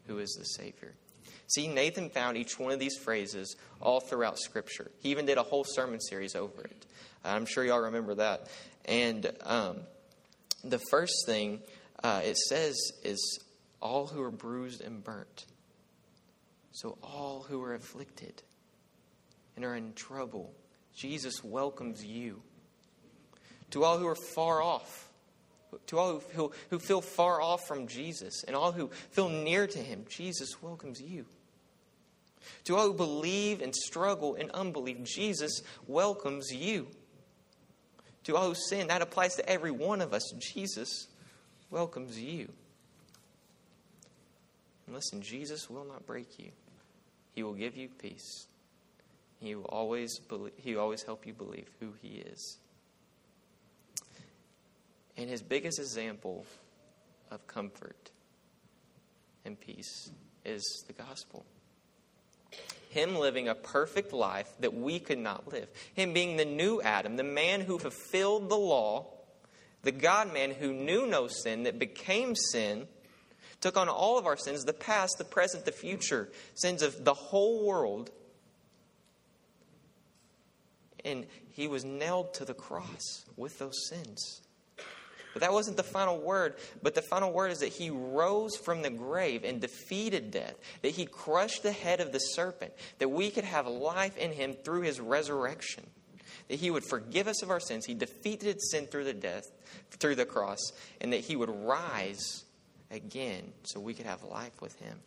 who 0.07 0.19
is 0.19 0.35
the 0.37 0.45
Savior. 0.45 0.93
See, 1.47 1.67
Nathan 1.67 2.09
found 2.09 2.37
each 2.37 2.59
one 2.59 2.71
of 2.71 2.79
these 2.79 2.97
phrases 2.97 3.55
all 3.81 3.99
throughout 3.99 4.37
Scripture. 4.37 4.91
He 4.99 5.09
even 5.09 5.25
did 5.25 5.37
a 5.37 5.43
whole 5.43 5.63
sermon 5.63 5.99
series 5.99 6.35
over 6.35 6.61
it. 6.63 6.85
I'm 7.23 7.45
sure 7.45 7.65
y'all 7.65 7.81
remember 7.81 8.15
that. 8.15 8.47
And 8.85 9.31
um, 9.43 9.77
the 10.63 10.79
first 10.89 11.25
thing 11.25 11.61
uh, 12.03 12.21
it 12.23 12.37
says 12.37 12.77
is 13.03 13.39
all 13.81 14.07
who 14.07 14.21
are 14.21 14.31
bruised 14.31 14.81
and 14.81 15.03
burnt. 15.03 15.45
So, 16.71 16.97
all 17.01 17.45
who 17.47 17.61
are 17.63 17.73
afflicted 17.73 18.41
and 19.55 19.65
are 19.65 19.75
in 19.75 19.93
trouble, 19.93 20.53
Jesus 20.95 21.43
welcomes 21.43 22.05
you. 22.05 22.41
To 23.71 23.83
all 23.83 23.97
who 23.97 24.07
are 24.07 24.15
far 24.15 24.61
off, 24.61 25.08
to 25.87 25.97
all 25.97 26.21
who, 26.33 26.51
who 26.69 26.79
feel 26.79 27.01
far 27.01 27.41
off 27.41 27.67
from 27.67 27.87
Jesus 27.87 28.43
and 28.43 28.55
all 28.55 28.71
who 28.71 28.89
feel 29.11 29.29
near 29.29 29.67
to 29.67 29.79
him, 29.79 30.05
Jesus 30.09 30.61
welcomes 30.61 31.01
you. 31.01 31.25
To 32.65 32.75
all 32.75 32.87
who 32.87 32.93
believe 32.93 33.61
and 33.61 33.75
struggle 33.75 34.35
in 34.35 34.49
unbelief, 34.51 35.03
Jesus 35.03 35.61
welcomes 35.87 36.51
you. 36.51 36.87
To 38.25 38.35
all 38.35 38.49
who 38.49 38.55
sin, 38.55 38.87
that 38.87 39.01
applies 39.01 39.35
to 39.35 39.49
every 39.49 39.71
one 39.71 40.01
of 40.01 40.13
us. 40.13 40.31
Jesus 40.39 41.07
welcomes 41.69 42.19
you. 42.19 42.49
And 44.85 44.95
listen, 44.95 45.21
Jesus 45.21 45.69
will 45.69 45.85
not 45.85 46.05
break 46.05 46.39
you. 46.39 46.49
He 47.35 47.43
will 47.43 47.53
give 47.53 47.77
you 47.77 47.89
peace. 47.89 48.47
He 49.39 49.55
will 49.55 49.65
always 49.65 50.19
believe, 50.19 50.53
he 50.57 50.73
will 50.73 50.81
always 50.81 51.03
help 51.03 51.25
you 51.25 51.33
believe 51.33 51.69
who 51.79 51.93
he 52.01 52.17
is. 52.17 52.57
And 55.19 55.29
his 55.29 55.41
biggest 55.41 55.79
example 55.79 56.45
of 57.29 57.45
comfort 57.45 58.11
and 59.43 59.59
peace 59.59 60.09
is 60.45 60.63
the 60.87 60.93
gospel. 60.93 61.45
Him 62.89 63.17
living 63.17 63.49
a 63.49 63.53
perfect 63.53 64.13
life 64.13 64.49
that 64.61 64.73
we 64.73 64.97
could 64.97 65.17
not 65.17 65.51
live. 65.51 65.67
Him 65.93 66.13
being 66.13 66.37
the 66.37 66.45
new 66.45 66.81
Adam, 66.81 67.17
the 67.17 67.25
man 67.25 67.59
who 67.59 67.77
fulfilled 67.77 68.47
the 68.47 68.55
law, 68.55 69.07
the 69.83 69.91
God 69.91 70.31
man 70.31 70.51
who 70.51 70.71
knew 70.71 71.05
no 71.05 71.27
sin, 71.27 71.63
that 71.63 71.77
became 71.77 72.33
sin, 72.33 72.87
took 73.59 73.75
on 73.75 73.89
all 73.89 74.17
of 74.17 74.25
our 74.25 74.37
sins 74.37 74.63
the 74.63 74.71
past, 74.71 75.15
the 75.17 75.25
present, 75.25 75.65
the 75.65 75.73
future, 75.73 76.29
sins 76.55 76.81
of 76.81 77.03
the 77.03 77.13
whole 77.13 77.65
world. 77.65 78.09
And 81.03 81.27
he 81.51 81.67
was 81.67 81.83
nailed 81.83 82.33
to 82.35 82.45
the 82.45 82.53
cross 82.53 83.25
with 83.35 83.59
those 83.59 83.75
sins. 83.89 84.43
But 85.33 85.41
that 85.41 85.53
wasn't 85.53 85.77
the 85.77 85.83
final 85.83 86.17
word. 86.17 86.55
But 86.81 86.95
the 86.95 87.01
final 87.01 87.31
word 87.31 87.51
is 87.51 87.59
that 87.59 87.69
he 87.69 87.89
rose 87.89 88.55
from 88.57 88.81
the 88.81 88.89
grave 88.89 89.43
and 89.43 89.61
defeated 89.61 90.31
death, 90.31 90.55
that 90.81 90.89
he 90.89 91.05
crushed 91.05 91.63
the 91.63 91.71
head 91.71 91.99
of 91.99 92.11
the 92.11 92.19
serpent, 92.19 92.73
that 92.97 93.09
we 93.09 93.29
could 93.29 93.43
have 93.43 93.67
life 93.67 94.17
in 94.17 94.31
him 94.31 94.53
through 94.53 94.81
his 94.81 94.99
resurrection, 94.99 95.85
that 96.47 96.59
he 96.59 96.71
would 96.71 96.83
forgive 96.83 97.27
us 97.27 97.43
of 97.43 97.51
our 97.51 97.59
sins. 97.59 97.85
He 97.85 97.93
defeated 97.93 98.61
sin 98.61 98.87
through 98.87 99.03
the 99.05 99.13
death, 99.13 99.45
through 99.91 100.15
the 100.15 100.25
cross, 100.25 100.71
and 100.99 101.13
that 101.13 101.21
he 101.21 101.35
would 101.35 101.49
rise 101.49 102.43
again 102.91 103.53
so 103.63 103.79
we 103.79 103.93
could 103.93 104.07
have 104.07 104.23
life 104.23 104.61
with 104.61 104.79
him. 104.79 104.99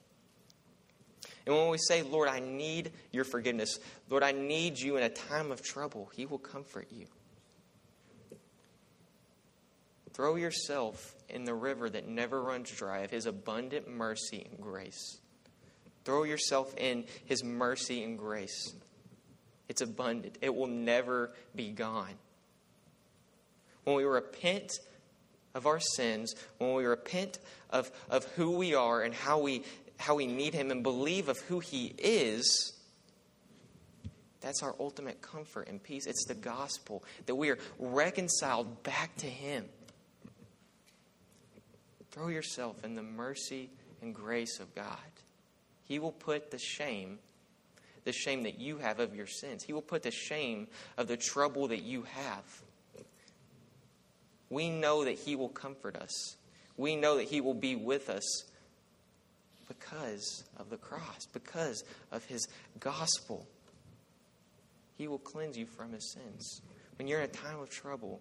And 1.44 1.56
when 1.56 1.68
we 1.68 1.78
say, 1.78 2.02
Lord, 2.02 2.28
I 2.28 2.38
need 2.38 2.92
your 3.10 3.24
forgiveness, 3.24 3.80
Lord, 4.08 4.22
I 4.22 4.30
need 4.30 4.78
you 4.78 4.96
in 4.96 5.02
a 5.02 5.08
time 5.08 5.50
of 5.50 5.62
trouble, 5.62 6.10
he 6.14 6.26
will 6.26 6.38
comfort 6.38 6.86
you. 6.92 7.06
Throw 10.12 10.36
yourself 10.36 11.14
in 11.28 11.44
the 11.44 11.54
river 11.54 11.88
that 11.88 12.06
never 12.06 12.42
runs 12.42 12.70
dry 12.70 13.00
of 13.00 13.10
His 13.10 13.26
abundant 13.26 13.88
mercy 13.88 14.46
and 14.50 14.60
grace. 14.60 15.18
Throw 16.04 16.24
yourself 16.24 16.74
in 16.76 17.04
His 17.24 17.42
mercy 17.42 18.02
and 18.02 18.18
grace. 18.18 18.74
It's 19.68 19.80
abundant, 19.80 20.36
it 20.42 20.54
will 20.54 20.66
never 20.66 21.32
be 21.54 21.70
gone. 21.70 22.14
When 23.84 23.96
we 23.96 24.04
repent 24.04 24.72
of 25.54 25.66
our 25.66 25.80
sins, 25.80 26.34
when 26.58 26.74
we 26.74 26.84
repent 26.84 27.38
of, 27.70 27.90
of 28.10 28.24
who 28.36 28.52
we 28.52 28.74
are 28.74 29.02
and 29.02 29.14
how 29.14 29.38
we, 29.38 29.62
how 29.98 30.14
we 30.14 30.26
need 30.26 30.52
Him 30.52 30.70
and 30.70 30.82
believe 30.82 31.28
of 31.28 31.38
who 31.40 31.60
He 31.60 31.94
is, 31.98 32.74
that's 34.40 34.62
our 34.62 34.74
ultimate 34.78 35.22
comfort 35.22 35.68
and 35.68 35.82
peace. 35.82 36.06
It's 36.06 36.26
the 36.26 36.34
gospel 36.34 37.02
that 37.26 37.34
we 37.34 37.50
are 37.50 37.58
reconciled 37.78 38.82
back 38.82 39.16
to 39.16 39.26
Him. 39.26 39.64
Throw 42.12 42.28
yourself 42.28 42.84
in 42.84 42.94
the 42.94 43.02
mercy 43.02 43.70
and 44.02 44.14
grace 44.14 44.60
of 44.60 44.74
God. 44.74 44.98
He 45.84 45.98
will 45.98 46.12
put 46.12 46.50
the 46.50 46.58
shame, 46.58 47.18
the 48.04 48.12
shame 48.12 48.42
that 48.42 48.60
you 48.60 48.76
have 48.78 49.00
of 49.00 49.16
your 49.16 49.26
sins, 49.26 49.64
He 49.64 49.72
will 49.72 49.82
put 49.82 50.02
the 50.02 50.10
shame 50.10 50.68
of 50.98 51.08
the 51.08 51.16
trouble 51.16 51.68
that 51.68 51.82
you 51.82 52.02
have. 52.02 52.44
We 54.50 54.68
know 54.68 55.04
that 55.04 55.18
He 55.18 55.36
will 55.36 55.48
comfort 55.48 55.96
us. 55.96 56.36
We 56.76 56.96
know 56.96 57.16
that 57.16 57.28
He 57.28 57.40
will 57.40 57.54
be 57.54 57.76
with 57.76 58.10
us 58.10 58.44
because 59.66 60.44
of 60.58 60.68
the 60.68 60.76
cross, 60.76 61.26
because 61.32 61.82
of 62.10 62.22
His 62.26 62.46
gospel. 62.78 63.46
He 64.98 65.08
will 65.08 65.18
cleanse 65.18 65.56
you 65.56 65.64
from 65.64 65.92
His 65.92 66.12
sins. 66.12 66.60
When 66.98 67.08
you're 67.08 67.20
in 67.20 67.24
a 67.24 67.32
time 67.32 67.58
of 67.58 67.70
trouble, 67.70 68.20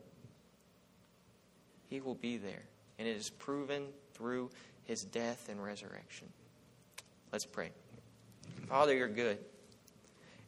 He 1.89 1.99
will 1.99 2.15
be 2.15 2.37
there 2.37 2.63
and 3.01 3.09
it 3.09 3.17
is 3.17 3.31
proven 3.31 3.87
through 4.13 4.51
his 4.83 5.01
death 5.01 5.49
and 5.49 5.61
resurrection. 5.61 6.27
Let's 7.31 7.47
pray. 7.47 7.71
Father, 8.69 8.93
you're 8.93 9.07
good. 9.07 9.39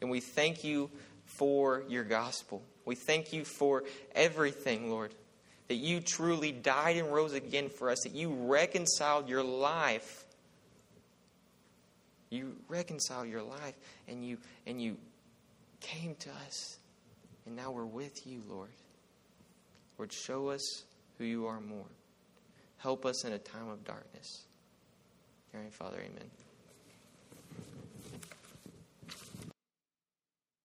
And 0.02 0.12
we 0.12 0.20
thank 0.20 0.64
you 0.64 0.92
for 1.26 1.84
your 1.90 2.04
gospel. 2.04 2.62
We 2.86 2.94
thank 2.94 3.34
you 3.34 3.44
for 3.44 3.86
everything, 4.14 4.92
Lord. 4.92 5.16
That 5.68 5.78
you 5.78 6.00
truly 6.00 6.52
died 6.52 6.98
and 6.98 7.12
rose 7.12 7.34
again 7.34 7.70
for 7.70 7.90
us, 7.90 8.02
that 8.04 8.14
you 8.14 8.30
reconciled 8.30 9.28
your 9.28 9.44
life. 9.44 10.24
You 12.30 12.56
reconciled 12.68 13.30
your 13.30 13.42
life 13.42 13.74
and 14.08 14.24
you 14.24 14.38
and 14.68 14.80
you 14.80 14.98
came 15.80 16.14
to 16.20 16.30
us. 16.46 16.78
And 17.48 17.56
now 17.56 17.72
we're 17.72 17.84
with 17.84 18.28
you, 18.28 18.44
Lord. 18.48 18.70
Lord, 19.98 20.14
show 20.14 20.50
us 20.50 20.84
who 21.18 21.24
you 21.24 21.48
are 21.48 21.60
more. 21.60 21.90
Help 22.84 23.06
us 23.06 23.24
in 23.24 23.32
a 23.32 23.40
time 23.40 23.70
of 23.70 23.86
darkness. 23.86 24.42
Heavenly 25.54 25.72
Father, 25.72 26.00
amen. 26.00 26.30